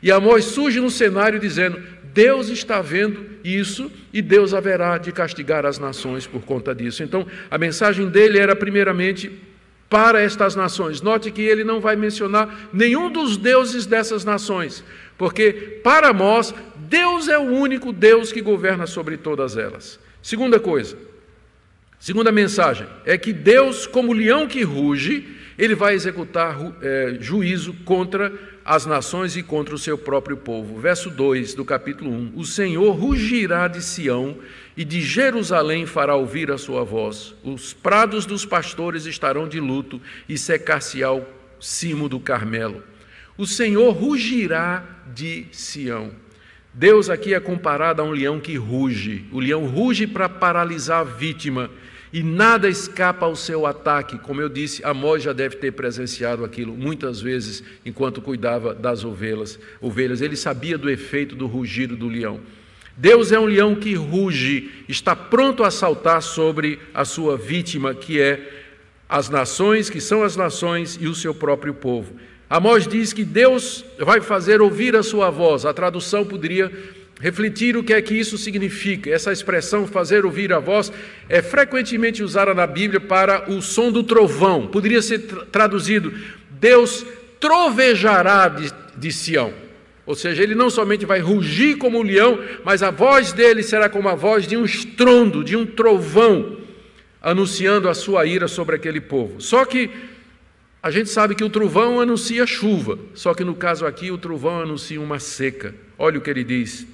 E 0.00 0.12
Amós 0.12 0.44
surge 0.44 0.78
no 0.78 0.88
cenário 0.88 1.40
dizendo: 1.40 1.82
Deus 2.14 2.48
está 2.48 2.80
vendo 2.80 3.26
isso 3.42 3.90
e 4.12 4.22
Deus 4.22 4.54
haverá 4.54 4.98
de 4.98 5.10
castigar 5.10 5.66
as 5.66 5.80
nações 5.80 6.28
por 6.28 6.42
conta 6.42 6.72
disso. 6.72 7.02
Então, 7.02 7.26
a 7.50 7.58
mensagem 7.58 8.08
dele 8.08 8.38
era, 8.38 8.54
primeiramente, 8.54 9.32
para 9.92 10.22
estas 10.22 10.56
nações. 10.56 11.02
Note 11.02 11.30
que 11.30 11.42
ele 11.42 11.64
não 11.64 11.78
vai 11.78 11.96
mencionar 11.96 12.70
nenhum 12.72 13.12
dos 13.12 13.36
deuses 13.36 13.84
dessas 13.84 14.24
nações, 14.24 14.82
porque 15.18 15.52
para 15.84 16.08
Amós, 16.08 16.54
Deus 16.76 17.28
é 17.28 17.36
o 17.38 17.42
único 17.42 17.92
Deus 17.92 18.32
que 18.32 18.40
governa 18.40 18.86
sobre 18.86 19.18
todas 19.18 19.54
elas. 19.54 20.00
Segunda 20.22 20.58
coisa, 20.58 20.96
Segunda 22.02 22.32
mensagem 22.32 22.84
é 23.06 23.16
que 23.16 23.32
Deus, 23.32 23.86
como 23.86 24.12
leão 24.12 24.48
que 24.48 24.64
ruge, 24.64 25.36
ele 25.56 25.76
vai 25.76 25.94
executar 25.94 26.58
é, 26.82 27.16
juízo 27.20 27.72
contra 27.84 28.32
as 28.64 28.86
nações 28.86 29.36
e 29.36 29.42
contra 29.42 29.74
o 29.74 29.78
seu 29.78 29.98
próprio 29.98 30.36
povo. 30.36 30.80
Verso 30.80 31.10
2 31.10 31.54
do 31.54 31.64
capítulo 31.64 32.10
1: 32.10 32.32
O 32.36 32.44
Senhor 32.44 32.92
rugirá 32.92 33.68
de 33.68 33.82
Sião 33.82 34.36
e 34.76 34.84
de 34.84 35.00
Jerusalém 35.00 35.86
fará 35.86 36.14
ouvir 36.14 36.50
a 36.50 36.58
sua 36.58 36.84
voz. 36.84 37.34
Os 37.42 37.72
prados 37.72 38.24
dos 38.24 38.44
pastores 38.44 39.06
estarão 39.06 39.48
de 39.48 39.60
luto 39.60 40.00
e 40.28 40.38
secar-se 40.38 41.02
ao 41.02 41.28
cimo 41.60 42.08
do 42.08 42.20
Carmelo. 42.20 42.82
O 43.36 43.46
Senhor 43.46 43.90
rugirá 43.92 44.84
de 45.14 45.46
Sião. 45.52 46.12
Deus 46.74 47.10
aqui 47.10 47.34
é 47.34 47.40
comparado 47.40 48.00
a 48.00 48.04
um 48.04 48.12
leão 48.12 48.40
que 48.40 48.56
ruge. 48.56 49.26
O 49.30 49.40
leão 49.40 49.66
ruge 49.66 50.06
para 50.06 50.28
paralisar 50.28 51.00
a 51.00 51.04
vítima 51.04 51.70
e 52.12 52.22
nada 52.22 52.68
escapa 52.68 53.24
ao 53.24 53.34
seu 53.34 53.64
ataque. 53.64 54.18
Como 54.18 54.40
eu 54.40 54.48
disse, 54.48 54.84
Amós 54.84 55.22
já 55.22 55.32
deve 55.32 55.56
ter 55.56 55.72
presenciado 55.72 56.44
aquilo 56.44 56.74
muitas 56.74 57.20
vezes 57.20 57.62
enquanto 57.86 58.20
cuidava 58.20 58.74
das 58.74 59.04
ovelhas. 59.04 59.58
Ovelhas, 59.80 60.20
ele 60.20 60.36
sabia 60.36 60.76
do 60.76 60.90
efeito 60.90 61.34
do 61.34 61.46
rugido 61.46 61.96
do 61.96 62.08
leão. 62.08 62.40
Deus 62.94 63.32
é 63.32 63.40
um 63.40 63.46
leão 63.46 63.74
que 63.74 63.94
ruge, 63.94 64.84
está 64.86 65.16
pronto 65.16 65.64
a 65.64 65.70
saltar 65.70 66.20
sobre 66.20 66.78
a 66.92 67.06
sua 67.06 67.38
vítima, 67.38 67.94
que 67.94 68.20
é 68.20 68.66
as 69.08 69.30
nações, 69.30 69.88
que 69.88 70.00
são 70.00 70.22
as 70.22 70.36
nações 70.36 70.98
e 71.00 71.06
o 71.06 71.14
seu 71.14 71.34
próprio 71.34 71.72
povo. 71.72 72.14
Amós 72.50 72.86
diz 72.86 73.14
que 73.14 73.24
Deus 73.24 73.82
vai 73.98 74.20
fazer 74.20 74.60
ouvir 74.60 74.94
a 74.94 75.02
sua 75.02 75.30
voz. 75.30 75.64
A 75.64 75.72
tradução 75.72 76.22
poderia 76.22 76.70
refletir 77.22 77.76
o 77.76 77.84
que 77.84 77.94
é 77.94 78.02
que 78.02 78.14
isso 78.14 78.36
significa. 78.36 79.08
Essa 79.08 79.32
expressão 79.32 79.86
fazer 79.86 80.26
ouvir 80.26 80.52
a 80.52 80.58
voz 80.58 80.92
é 81.28 81.40
frequentemente 81.40 82.20
usada 82.20 82.52
na 82.52 82.66
Bíblia 82.66 83.00
para 83.00 83.48
o 83.48 83.62
som 83.62 83.92
do 83.92 84.02
trovão. 84.02 84.66
Poderia 84.66 85.00
ser 85.00 85.20
traduzido: 85.52 86.12
Deus 86.50 87.06
trovejará 87.38 88.48
de, 88.48 88.72
de 88.96 89.12
Sião. 89.12 89.54
Ou 90.04 90.16
seja, 90.16 90.42
ele 90.42 90.56
não 90.56 90.68
somente 90.68 91.06
vai 91.06 91.20
rugir 91.20 91.76
como 91.78 92.00
um 92.00 92.02
leão, 92.02 92.40
mas 92.64 92.82
a 92.82 92.90
voz 92.90 93.32
dele 93.32 93.62
será 93.62 93.88
como 93.88 94.08
a 94.08 94.16
voz 94.16 94.48
de 94.48 94.56
um 94.56 94.64
estrondo, 94.64 95.44
de 95.44 95.56
um 95.56 95.64
trovão, 95.64 96.58
anunciando 97.22 97.88
a 97.88 97.94
sua 97.94 98.26
ira 98.26 98.48
sobre 98.48 98.74
aquele 98.74 99.00
povo. 99.00 99.40
Só 99.40 99.64
que 99.64 99.88
a 100.82 100.90
gente 100.90 101.08
sabe 101.08 101.36
que 101.36 101.44
o 101.44 101.48
trovão 101.48 102.00
anuncia 102.00 102.44
chuva, 102.44 102.98
só 103.14 103.32
que 103.32 103.44
no 103.44 103.54
caso 103.54 103.86
aqui 103.86 104.10
o 104.10 104.18
trovão 104.18 104.60
anuncia 104.60 105.00
uma 105.00 105.20
seca. 105.20 105.72
Olha 105.96 106.18
o 106.18 106.20
que 106.20 106.28
ele 106.28 106.42
diz: 106.42 106.84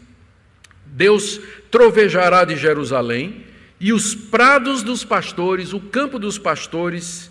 Deus 0.93 1.41
trovejará 1.71 2.45
de 2.45 2.57
Jerusalém, 2.57 3.45
e 3.81 3.93
os 3.93 4.15
prados 4.15 4.83
dos 4.83 5.05
pastores, 5.05 5.73
o 5.73 5.81
campo 5.81 6.19
dos 6.19 6.39
pastores, 6.39 7.31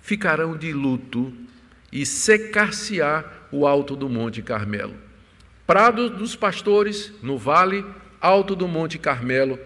ficarão 0.00 0.56
de 0.56 0.72
luto, 0.72 1.32
e 1.92 2.04
secar-se-á 2.04 3.24
o 3.52 3.66
alto 3.66 3.94
do 3.94 4.08
Monte 4.08 4.42
Carmelo. 4.42 4.94
Prado 5.66 6.10
dos 6.10 6.34
pastores, 6.34 7.12
no 7.22 7.38
vale 7.38 7.84
alto 8.20 8.56
do 8.56 8.66
Monte 8.66 8.98
Carmelo, 8.98 9.58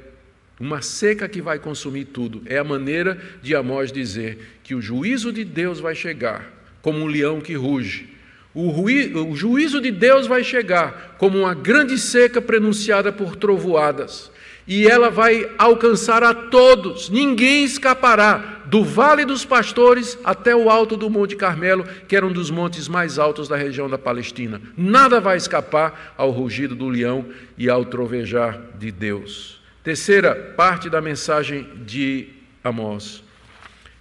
uma 0.60 0.82
seca 0.82 1.28
que 1.28 1.40
vai 1.40 1.58
consumir 1.58 2.06
tudo. 2.06 2.42
É 2.44 2.58
a 2.58 2.64
maneira 2.64 3.18
de 3.40 3.54
Amós 3.54 3.90
dizer 3.90 4.58
que 4.62 4.74
o 4.74 4.82
juízo 4.82 5.32
de 5.32 5.44
Deus 5.44 5.80
vai 5.80 5.94
chegar, 5.94 6.52
como 6.82 6.98
um 6.98 7.06
leão 7.06 7.40
que 7.40 7.54
ruge, 7.54 8.17
o, 8.60 9.36
juízo 9.36 9.80
de 9.80 9.92
Deus 9.92 10.26
vai 10.26 10.42
chegar 10.42 11.14
como 11.16 11.38
uma 11.38 11.54
grande 11.54 11.96
seca 11.96 12.42
prenunciada 12.42 13.12
por 13.12 13.36
trovoadas, 13.36 14.32
e 14.66 14.84
ela 14.84 15.10
vai 15.10 15.48
alcançar 15.56 16.24
a 16.24 16.34
todos, 16.34 17.08
ninguém 17.08 17.64
escapará. 17.64 18.56
do 18.66 18.84
Vale 18.84 19.24
dos 19.24 19.46
Pastores 19.46 20.18
até 20.22 20.54
o 20.54 20.68
alto 20.68 20.94
do 20.94 21.08
Monte 21.08 21.34
Carmelo, 21.36 21.86
que 22.06 22.14
era 22.14 22.26
um 22.26 22.32
dos 22.32 22.50
montes 22.50 22.86
mais 22.86 23.18
altos 23.18 23.48
da 23.48 23.56
região 23.56 23.88
da 23.88 23.96
Palestina. 23.96 24.60
Nada 24.76 25.20
vai 25.20 25.38
escapar 25.38 26.14
ao 26.18 26.30
rugido 26.30 26.74
do 26.74 26.86
leão 26.86 27.24
e 27.56 27.70
ao 27.70 27.86
trovejar 27.86 28.60
de 28.78 28.92
Deus. 28.92 29.58
Terceira 29.82 30.34
parte 30.54 30.90
da 30.90 31.00
mensagem 31.00 31.66
de 31.86 32.28
Amós 32.62 33.22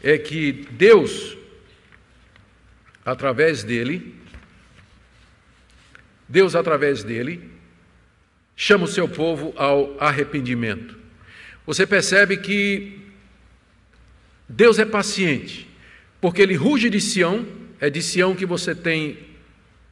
é 0.04 0.18
que 0.18 0.68
Deus, 0.72 1.38
através 3.06 3.64
dele, 3.64 4.17
Deus, 6.28 6.56
através 6.56 7.04
dele, 7.04 7.50
chama 8.56 8.86
o 8.86 8.88
seu 8.88 9.08
povo 9.08 9.54
ao 9.56 9.96
arrependimento. 10.00 10.98
Você 11.66 11.86
percebe 11.86 12.38
que 12.38 13.00
Deus 14.50 14.80
é 14.80 14.86
paciente, 14.86 15.68
porque 16.20 16.42
ele 16.42 16.56
ruge 16.56 16.90
de 16.90 17.00
Sião, 17.00 17.46
é 17.80 17.90
de 17.90 18.02
Sião 18.02 18.36
que 18.36 18.46
você 18.46 18.74
tem 18.74 19.20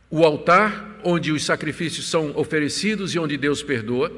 o 0.09 0.23
altar 0.23 0.99
onde 1.03 1.31
os 1.31 1.43
sacrifícios 1.43 2.07
são 2.07 2.35
oferecidos 2.35 3.13
e 3.13 3.19
onde 3.19 3.37
Deus 3.37 3.61
perdoa. 3.61 4.11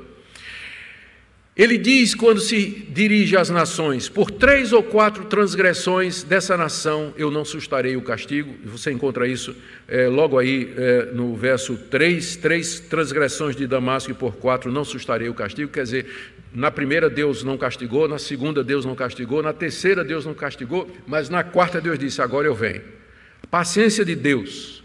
Ele 1.58 1.76
diz, 1.76 2.14
quando 2.14 2.40
se 2.40 2.86
dirige 2.90 3.36
às 3.36 3.50
nações, 3.50 4.08
por 4.08 4.30
três 4.30 4.72
ou 4.72 4.84
quatro 4.84 5.26
transgressões 5.26 6.22
dessa 6.22 6.56
nação 6.56 7.12
eu 7.18 7.32
não 7.32 7.44
sustarei 7.44 7.98
o 7.98 8.02
castigo, 8.02 8.54
você 8.64 8.92
encontra 8.92 9.28
isso 9.28 9.56
é, 9.88 10.08
logo 10.08 10.38
aí 10.38 10.72
é, 10.78 11.06
no 11.14 11.36
verso 11.36 11.76
3, 11.76 12.36
três 12.36 12.80
transgressões 12.80 13.56
de 13.56 13.66
Damasco 13.66 14.12
e 14.12 14.14
por 14.14 14.36
quatro 14.36 14.72
não 14.72 14.86
sustarei 14.86 15.30
o 15.30 15.34
castigo, 15.34 15.72
quer 15.72 15.84
dizer, 15.84 16.06
na 16.54 16.70
primeira 16.70 17.10
Deus 17.10 17.44
não 17.44 17.58
castigou, 17.58 18.08
na 18.08 18.20
segunda 18.20 18.64
Deus 18.64 18.86
não 18.86 18.96
castigou, 18.96 19.42
na 19.42 19.52
terceira 19.52 20.04
Deus 20.04 20.26
não 20.26 20.36
castigou, 20.36 20.90
mas 21.08 21.28
na 21.30 21.44
quarta 21.44 21.82
Deus 21.82 22.00
disse: 22.00 22.22
agora 22.22 22.48
eu 22.48 22.56
venho. 22.56 22.82
Paciência 23.50 24.06
de 24.06 24.16
Deus. 24.16 24.84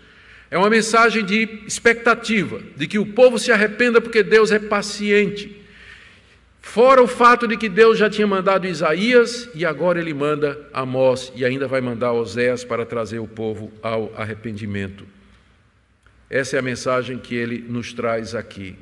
É 0.51 0.59
uma 0.59 0.69
mensagem 0.69 1.25
de 1.25 1.49
expectativa, 1.67 2.61
de 2.77 2.87
que 2.87 2.99
o 2.99 3.07
povo 3.07 3.39
se 3.39 3.51
arrependa 3.51 4.01
porque 4.01 4.23
Deus 4.23 4.51
é 4.51 4.59
paciente. 4.59 5.62
Fora 6.63 7.03
o 7.03 7.09
fato 7.09 7.47
de 7.47 7.57
que 7.57 7.69
Deus 7.69 7.99
já 7.99 8.09
tinha 8.09 8.27
mandado 8.27 8.67
Isaías 8.67 9.51
e 9.53 9.67
agora 9.67 10.01
ele 10.01 10.15
manda 10.15 10.59
Amós 10.73 11.33
e 11.35 11.45
ainda 11.45 11.67
vai 11.67 11.81
mandar 11.81 12.13
Oséias 12.13 12.65
para 12.65 12.87
trazer 12.87 13.19
o 13.19 13.27
povo 13.27 13.71
ao 13.83 14.13
arrependimento. 14.17 15.05
Essa 16.31 16.57
é 16.57 16.59
a 16.61 16.63
mensagem 16.63 17.19
que 17.19 17.35
ele 17.35 17.59
nos 17.59 17.93
traz 17.93 18.35
aqui. 18.35 18.79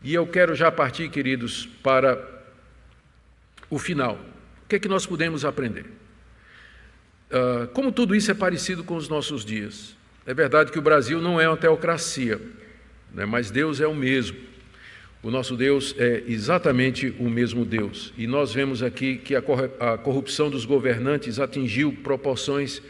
E 0.00 0.14
eu 0.14 0.26
quero 0.26 0.54
já 0.54 0.70
partir, 0.70 1.08
queridos, 1.08 1.66
para 1.82 2.24
o 3.68 3.78
final. 3.78 4.14
O 4.64 4.68
que 4.68 4.76
é 4.76 4.78
que 4.78 4.86
nós 4.86 5.04
podemos 5.04 5.44
aprender? 5.44 5.86
Uh, 7.30 7.66
como 7.68 7.90
tudo 7.90 8.14
isso 8.14 8.30
é 8.30 8.34
parecido 8.34 8.84
com 8.84 8.94
os 8.94 9.08
nossos 9.08 9.44
dias. 9.44 9.96
É 10.24 10.32
verdade 10.32 10.70
que 10.70 10.78
o 10.78 10.82
Brasil 10.82 11.20
não 11.20 11.40
é 11.40 11.48
uma 11.48 11.56
teocracia, 11.56 12.40
né, 13.12 13.24
mas 13.24 13.50
Deus 13.50 13.80
é 13.80 13.86
o 13.86 13.94
mesmo. 13.94 14.47
O 15.20 15.30
nosso 15.32 15.56
Deus 15.56 15.96
é 15.98 16.22
exatamente 16.28 17.12
o 17.18 17.28
mesmo 17.28 17.64
Deus. 17.64 18.12
E 18.16 18.26
nós 18.26 18.54
vemos 18.54 18.84
aqui 18.84 19.16
que 19.16 19.34
a 19.34 19.42
corrupção 19.98 20.48
dos 20.48 20.64
governantes 20.64 21.40
atingiu 21.40 21.92
proporções 21.92 22.80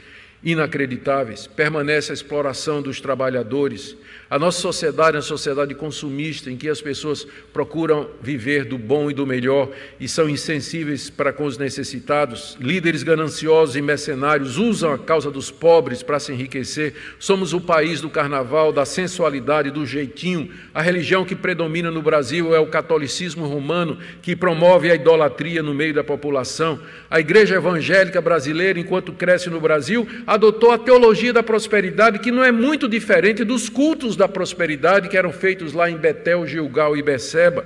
inacreditáveis. 0.44 1.46
Permanece 1.46 2.10
a 2.10 2.14
exploração 2.14 2.82
dos 2.82 3.00
trabalhadores, 3.00 3.96
a 4.30 4.38
nossa 4.38 4.60
sociedade 4.60 5.16
é 5.16 5.20
uma 5.20 5.22
sociedade 5.22 5.74
consumista, 5.74 6.50
em 6.50 6.56
que 6.56 6.68
as 6.68 6.82
pessoas 6.82 7.26
procuram 7.50 8.10
viver 8.20 8.66
do 8.66 8.76
bom 8.76 9.10
e 9.10 9.14
do 9.14 9.26
melhor 9.26 9.70
e 9.98 10.06
são 10.06 10.28
insensíveis 10.28 11.08
para 11.08 11.32
com 11.32 11.46
os 11.46 11.56
necessitados. 11.56 12.54
Líderes 12.60 13.02
gananciosos 13.02 13.74
e 13.74 13.80
mercenários 13.80 14.58
usam 14.58 14.92
a 14.92 14.98
causa 14.98 15.30
dos 15.30 15.50
pobres 15.50 16.02
para 16.02 16.20
se 16.20 16.30
enriquecer. 16.30 16.92
Somos 17.18 17.54
o 17.54 17.60
país 17.60 18.02
do 18.02 18.10
carnaval, 18.10 18.70
da 18.70 18.84
sensualidade, 18.84 19.70
do 19.70 19.86
jeitinho. 19.86 20.50
A 20.74 20.82
religião 20.82 21.24
que 21.24 21.34
predomina 21.34 21.90
no 21.90 22.02
Brasil 22.02 22.54
é 22.54 22.60
o 22.60 22.66
catolicismo 22.66 23.46
romano, 23.46 23.96
que 24.20 24.36
promove 24.36 24.90
a 24.90 24.94
idolatria 24.94 25.62
no 25.62 25.72
meio 25.72 25.94
da 25.94 26.04
população. 26.04 26.78
A 27.08 27.18
igreja 27.18 27.54
evangélica 27.54 28.20
brasileira, 28.20 28.78
enquanto 28.78 29.10
cresce 29.10 29.48
no 29.48 29.58
Brasil, 29.58 30.06
adotou 30.26 30.70
a 30.70 30.76
teologia 30.76 31.32
da 31.32 31.42
prosperidade, 31.42 32.18
que 32.18 32.30
não 32.30 32.44
é 32.44 32.52
muito 32.52 32.86
diferente 32.86 33.42
dos 33.42 33.70
cultos 33.70 34.17
da 34.18 34.28
prosperidade 34.28 35.08
que 35.08 35.16
eram 35.16 35.32
feitos 35.32 35.72
lá 35.72 35.88
em 35.88 35.96
Betel, 35.96 36.46
Gilgal 36.46 36.96
e 36.96 37.02
Beceba. 37.02 37.64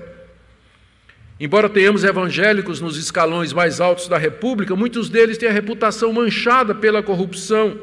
Embora 1.40 1.68
tenhamos 1.68 2.04
evangélicos 2.04 2.80
nos 2.80 2.96
escalões 2.96 3.52
mais 3.52 3.80
altos 3.80 4.06
da 4.06 4.16
República, 4.16 4.76
muitos 4.76 5.08
deles 5.08 5.36
têm 5.36 5.48
a 5.48 5.52
reputação 5.52 6.12
manchada 6.12 6.72
pela 6.72 7.02
corrupção 7.02 7.76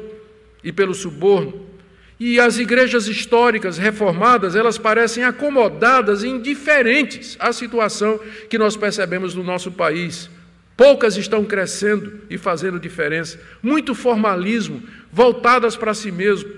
e 0.64 0.72
pelo 0.72 0.94
suborno. 0.94 1.66
E 2.18 2.38
as 2.38 2.58
igrejas 2.58 3.06
históricas 3.06 3.76
reformadas, 3.76 4.54
elas 4.54 4.78
parecem 4.78 5.24
acomodadas 5.24 6.22
e 6.22 6.28
indiferentes 6.28 7.36
à 7.38 7.52
situação 7.52 8.20
que 8.48 8.58
nós 8.58 8.76
percebemos 8.76 9.34
no 9.34 9.42
nosso 9.42 9.72
país. 9.72 10.30
Poucas 10.76 11.16
estão 11.18 11.44
crescendo 11.44 12.20
e 12.30 12.38
fazendo 12.38 12.80
diferença. 12.80 13.38
Muito 13.62 13.94
formalismo, 13.94 14.82
voltadas 15.12 15.76
para 15.76 15.92
si 15.92 16.10
mesmo. 16.10 16.50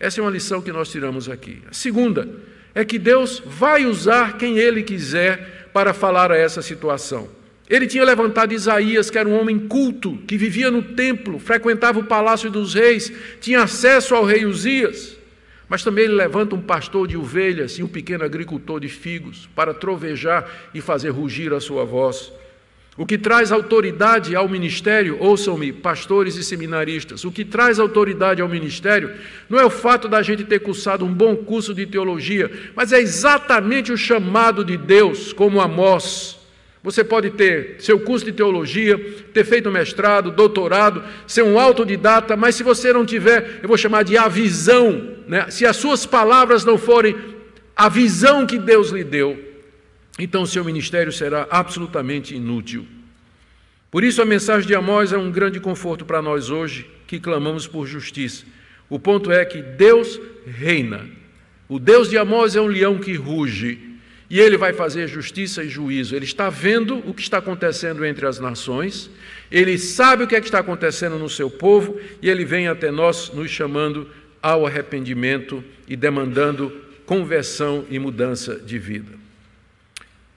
Essa 0.00 0.20
é 0.20 0.22
uma 0.22 0.30
lição 0.30 0.62
que 0.62 0.72
nós 0.72 0.90
tiramos 0.90 1.28
aqui. 1.28 1.62
A 1.70 1.74
segunda 1.74 2.26
é 2.74 2.82
que 2.86 2.98
Deus 2.98 3.42
vai 3.44 3.84
usar 3.84 4.38
quem 4.38 4.56
Ele 4.56 4.82
quiser 4.82 5.68
para 5.74 5.92
falar 5.92 6.32
a 6.32 6.36
essa 6.38 6.62
situação. 6.62 7.28
Ele 7.68 7.86
tinha 7.86 8.02
levantado 8.02 8.54
Isaías, 8.54 9.10
que 9.10 9.18
era 9.18 9.28
um 9.28 9.38
homem 9.38 9.58
culto, 9.58 10.16
que 10.26 10.38
vivia 10.38 10.70
no 10.70 10.82
templo, 10.82 11.38
frequentava 11.38 12.00
o 12.00 12.04
palácio 12.04 12.50
dos 12.50 12.74
reis, 12.74 13.12
tinha 13.40 13.62
acesso 13.62 14.14
ao 14.14 14.24
rei 14.24 14.46
Uzias. 14.46 15.16
Mas 15.68 15.84
também 15.84 16.04
ele 16.04 16.14
levanta 16.14 16.56
um 16.56 16.60
pastor 16.60 17.06
de 17.06 17.16
ovelhas 17.16 17.78
e 17.78 17.82
um 17.82 17.86
pequeno 17.86 18.24
agricultor 18.24 18.80
de 18.80 18.88
figos 18.88 19.48
para 19.54 19.72
trovejar 19.72 20.50
e 20.74 20.80
fazer 20.80 21.10
rugir 21.10 21.52
a 21.52 21.60
sua 21.60 21.84
voz. 21.84 22.32
O 23.00 23.06
que 23.06 23.16
traz 23.16 23.50
autoridade 23.50 24.36
ao 24.36 24.46
ministério, 24.46 25.16
ouçam-me, 25.20 25.72
pastores 25.72 26.36
e 26.36 26.44
seminaristas, 26.44 27.24
o 27.24 27.32
que 27.32 27.46
traz 27.46 27.78
autoridade 27.78 28.42
ao 28.42 28.48
ministério 28.48 29.10
não 29.48 29.58
é 29.58 29.64
o 29.64 29.70
fato 29.70 30.06
da 30.06 30.20
gente 30.20 30.44
ter 30.44 30.58
cursado 30.58 31.02
um 31.06 31.10
bom 31.10 31.34
curso 31.34 31.72
de 31.72 31.86
teologia, 31.86 32.50
mas 32.76 32.92
é 32.92 33.00
exatamente 33.00 33.90
o 33.90 33.96
chamado 33.96 34.62
de 34.62 34.76
Deus, 34.76 35.32
como 35.32 35.62
Amós. 35.62 36.36
Você 36.82 37.02
pode 37.02 37.30
ter 37.30 37.76
seu 37.78 37.98
curso 38.00 38.26
de 38.26 38.32
teologia, 38.32 38.98
ter 39.32 39.46
feito 39.46 39.70
mestrado, 39.70 40.30
doutorado, 40.30 41.02
ser 41.26 41.40
um 41.42 41.58
autodidata, 41.58 42.36
mas 42.36 42.54
se 42.54 42.62
você 42.62 42.92
não 42.92 43.06
tiver, 43.06 43.60
eu 43.62 43.68
vou 43.68 43.78
chamar 43.78 44.02
de 44.02 44.18
a 44.18 44.28
visão, 44.28 45.16
né? 45.26 45.46
se 45.48 45.64
as 45.64 45.78
suas 45.78 46.04
palavras 46.04 46.66
não 46.66 46.76
forem 46.76 47.16
a 47.74 47.88
visão 47.88 48.46
que 48.46 48.58
Deus 48.58 48.90
lhe 48.90 49.04
deu, 49.04 49.49
então 50.20 50.44
seu 50.44 50.62
ministério 50.62 51.10
será 51.10 51.48
absolutamente 51.50 52.34
inútil. 52.34 52.86
Por 53.90 54.04
isso, 54.04 54.20
a 54.20 54.26
mensagem 54.26 54.68
de 54.68 54.74
Amós 54.74 55.12
é 55.12 55.18
um 55.18 55.30
grande 55.30 55.58
conforto 55.58 56.04
para 56.04 56.20
nós 56.20 56.50
hoje 56.50 56.88
que 57.06 57.18
clamamos 57.18 57.66
por 57.66 57.86
justiça. 57.86 58.44
O 58.88 58.98
ponto 58.98 59.32
é 59.32 59.44
que 59.44 59.62
Deus 59.62 60.20
reina. 60.46 61.06
O 61.68 61.78
Deus 61.78 62.10
de 62.10 62.18
Amós 62.18 62.54
é 62.54 62.60
um 62.60 62.66
leão 62.66 62.98
que 62.98 63.14
ruge 63.14 63.78
e 64.28 64.38
ele 64.38 64.56
vai 64.56 64.72
fazer 64.72 65.08
justiça 65.08 65.64
e 65.64 65.68
juízo. 65.68 66.14
Ele 66.14 66.24
está 66.24 66.50
vendo 66.50 66.98
o 66.98 67.14
que 67.14 67.22
está 67.22 67.38
acontecendo 67.38 68.04
entre 68.04 68.26
as 68.26 68.38
nações, 68.38 69.10
ele 69.50 69.76
sabe 69.78 70.24
o 70.24 70.26
que, 70.26 70.36
é 70.36 70.40
que 70.40 70.46
está 70.46 70.60
acontecendo 70.60 71.18
no 71.18 71.28
seu 71.28 71.50
povo 71.50 71.98
e 72.20 72.28
ele 72.28 72.44
vem 72.44 72.68
até 72.68 72.90
nós 72.90 73.32
nos 73.32 73.50
chamando 73.50 74.08
ao 74.42 74.66
arrependimento 74.66 75.64
e 75.88 75.96
demandando 75.96 76.72
conversão 77.06 77.84
e 77.90 77.98
mudança 77.98 78.54
de 78.54 78.78
vida. 78.78 79.19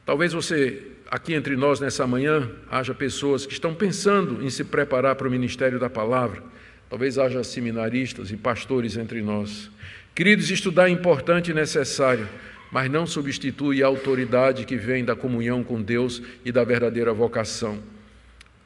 Talvez 0.06 0.34
você, 0.34 0.82
aqui 1.10 1.34
entre 1.34 1.56
nós 1.56 1.80
nessa 1.80 2.06
manhã, 2.06 2.50
haja 2.70 2.94
pessoas 2.94 3.46
que 3.46 3.54
estão 3.54 3.74
pensando 3.74 4.44
em 4.44 4.50
se 4.50 4.64
preparar 4.64 5.16
para 5.16 5.28
o 5.28 5.32
ministério 5.32 5.80
da 5.80 5.90
palavra. 5.90 6.44
Talvez 6.90 7.18
haja 7.18 7.42
seminaristas 7.44 8.30
e 8.30 8.36
pastores 8.36 8.98
entre 8.98 9.22
nós. 9.22 9.72
Queridos, 10.14 10.52
estudar 10.52 10.90
é 10.90 10.92
importante 10.92 11.52
e 11.52 11.54
necessário, 11.54 12.28
mas 12.70 12.92
não 12.92 13.08
substitui 13.08 13.82
a 13.82 13.88
autoridade 13.88 14.66
que 14.66 14.76
vem 14.76 15.06
da 15.06 15.16
comunhão 15.16 15.64
com 15.64 15.82
Deus 15.82 16.22
e 16.44 16.52
da 16.52 16.66
verdadeira 16.66 17.14
vocação. 17.14 17.80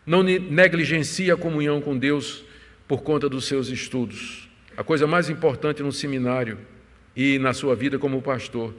Não 0.05 0.23
negligencie 0.23 1.29
a 1.29 1.37
comunhão 1.37 1.79
com 1.81 1.95
Deus 1.95 2.43
por 2.87 3.03
conta 3.03 3.29
dos 3.29 3.45
seus 3.45 3.67
estudos. 3.67 4.49
A 4.75 4.83
coisa 4.83 5.05
mais 5.05 5.29
importante 5.29 5.83
no 5.83 5.91
seminário 5.91 6.57
e 7.15 7.37
na 7.37 7.53
sua 7.53 7.75
vida 7.75 7.99
como 7.99 8.21
pastor 8.21 8.73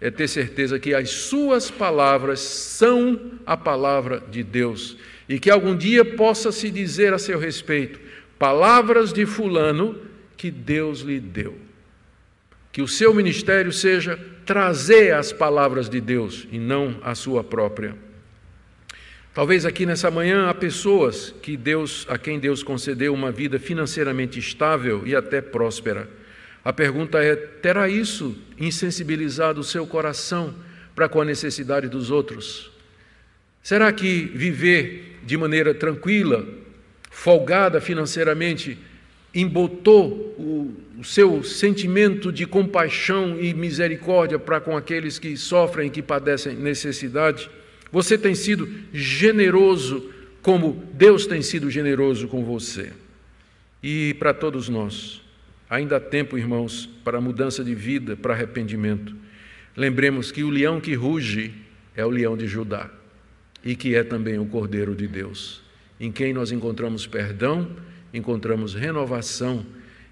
é 0.00 0.10
ter 0.10 0.28
certeza 0.28 0.78
que 0.78 0.94
as 0.94 1.10
suas 1.10 1.70
palavras 1.70 2.40
são 2.40 3.32
a 3.44 3.56
palavra 3.56 4.22
de 4.30 4.42
Deus 4.42 4.96
e 5.28 5.38
que 5.38 5.50
algum 5.50 5.76
dia 5.76 6.04
possa 6.04 6.50
se 6.50 6.70
dizer 6.70 7.12
a 7.12 7.18
seu 7.18 7.38
respeito 7.38 8.00
palavras 8.38 9.12
de 9.12 9.26
Fulano 9.26 10.00
que 10.36 10.50
Deus 10.50 11.00
lhe 11.00 11.20
deu. 11.20 11.58
Que 12.72 12.80
o 12.80 12.88
seu 12.88 13.12
ministério 13.12 13.70
seja 13.70 14.18
trazer 14.46 15.12
as 15.12 15.32
palavras 15.32 15.90
de 15.90 16.00
Deus 16.00 16.48
e 16.50 16.58
não 16.58 16.98
a 17.02 17.14
sua 17.14 17.44
própria. 17.44 17.94
Talvez 19.34 19.66
aqui 19.66 19.84
nessa 19.84 20.10
manhã 20.10 20.48
há 20.48 20.54
pessoas 20.54 21.34
que 21.42 21.56
Deus, 21.56 22.06
a 22.08 22.16
quem 22.16 22.40
Deus 22.40 22.62
concedeu 22.62 23.12
uma 23.12 23.30
vida 23.30 23.58
financeiramente 23.58 24.38
estável 24.38 25.02
e 25.06 25.14
até 25.14 25.40
próspera. 25.40 26.08
A 26.64 26.72
pergunta 26.72 27.22
é: 27.22 27.34
terá 27.34 27.88
isso 27.88 28.36
insensibilizado 28.58 29.60
o 29.60 29.64
seu 29.64 29.86
coração 29.86 30.54
para 30.94 31.08
com 31.08 31.20
a 31.20 31.24
necessidade 31.24 31.88
dos 31.88 32.10
outros? 32.10 32.70
Será 33.62 33.92
que 33.92 34.24
viver 34.34 35.18
de 35.22 35.36
maneira 35.36 35.74
tranquila, 35.74 36.46
folgada 37.10 37.80
financeiramente, 37.80 38.78
embotou 39.34 40.34
o, 40.38 40.74
o 40.98 41.04
seu 41.04 41.42
sentimento 41.42 42.32
de 42.32 42.46
compaixão 42.46 43.38
e 43.40 43.54
misericórdia 43.54 44.38
para 44.38 44.60
com 44.60 44.76
aqueles 44.76 45.18
que 45.18 45.36
sofrem 45.36 45.88
e 45.88 45.90
que 45.90 46.02
padecem 46.02 46.56
necessidade? 46.56 47.50
Você 47.92 48.16
tem 48.16 48.34
sido 48.34 48.68
generoso 48.92 50.10
como 50.42 50.84
Deus 50.94 51.26
tem 51.26 51.42
sido 51.42 51.70
generoso 51.70 52.28
com 52.28 52.44
você. 52.44 52.92
E 53.82 54.14
para 54.14 54.32
todos 54.32 54.68
nós, 54.68 55.20
ainda 55.70 55.96
há 55.96 56.00
tempo, 56.00 56.36
irmãos, 56.36 56.86
para 57.04 57.20
mudança 57.20 57.62
de 57.62 57.74
vida, 57.76 58.16
para 58.16 58.34
arrependimento. 58.34 59.14
Lembremos 59.76 60.32
que 60.32 60.42
o 60.42 60.50
leão 60.50 60.80
que 60.80 60.94
ruge 60.94 61.54
é 61.94 62.04
o 62.04 62.10
leão 62.10 62.36
de 62.36 62.48
Judá 62.48 62.90
e 63.64 63.76
que 63.76 63.94
é 63.94 64.02
também 64.02 64.38
o 64.38 64.46
Cordeiro 64.46 64.96
de 64.96 65.06
Deus, 65.06 65.62
em 66.00 66.10
quem 66.10 66.32
nós 66.32 66.50
encontramos 66.50 67.06
perdão, 67.06 67.70
encontramos 68.12 68.74
renovação 68.74 69.64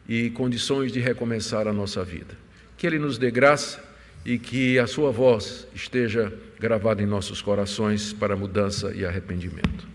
e 0.09 0.31
condições 0.31 0.93
de 0.93 1.01
recomeçar 1.01 1.67
a 1.67 1.73
nossa 1.73 2.05
vida. 2.05 2.37
Que 2.77 2.87
Ele 2.87 2.99
nos 2.99 3.19
dê 3.19 3.31
graça 3.31 3.83
e 4.25 4.39
que 4.39 4.79
a 4.79 4.87
Sua 4.87 5.11
voz 5.11 5.67
esteja 5.75 6.33
gravada 6.61 7.03
em 7.03 7.07
nossos 7.07 7.43
corações 7.43 8.13
para 8.13 8.37
mudança 8.37 8.93
e 8.95 9.05
arrependimento. 9.05 9.89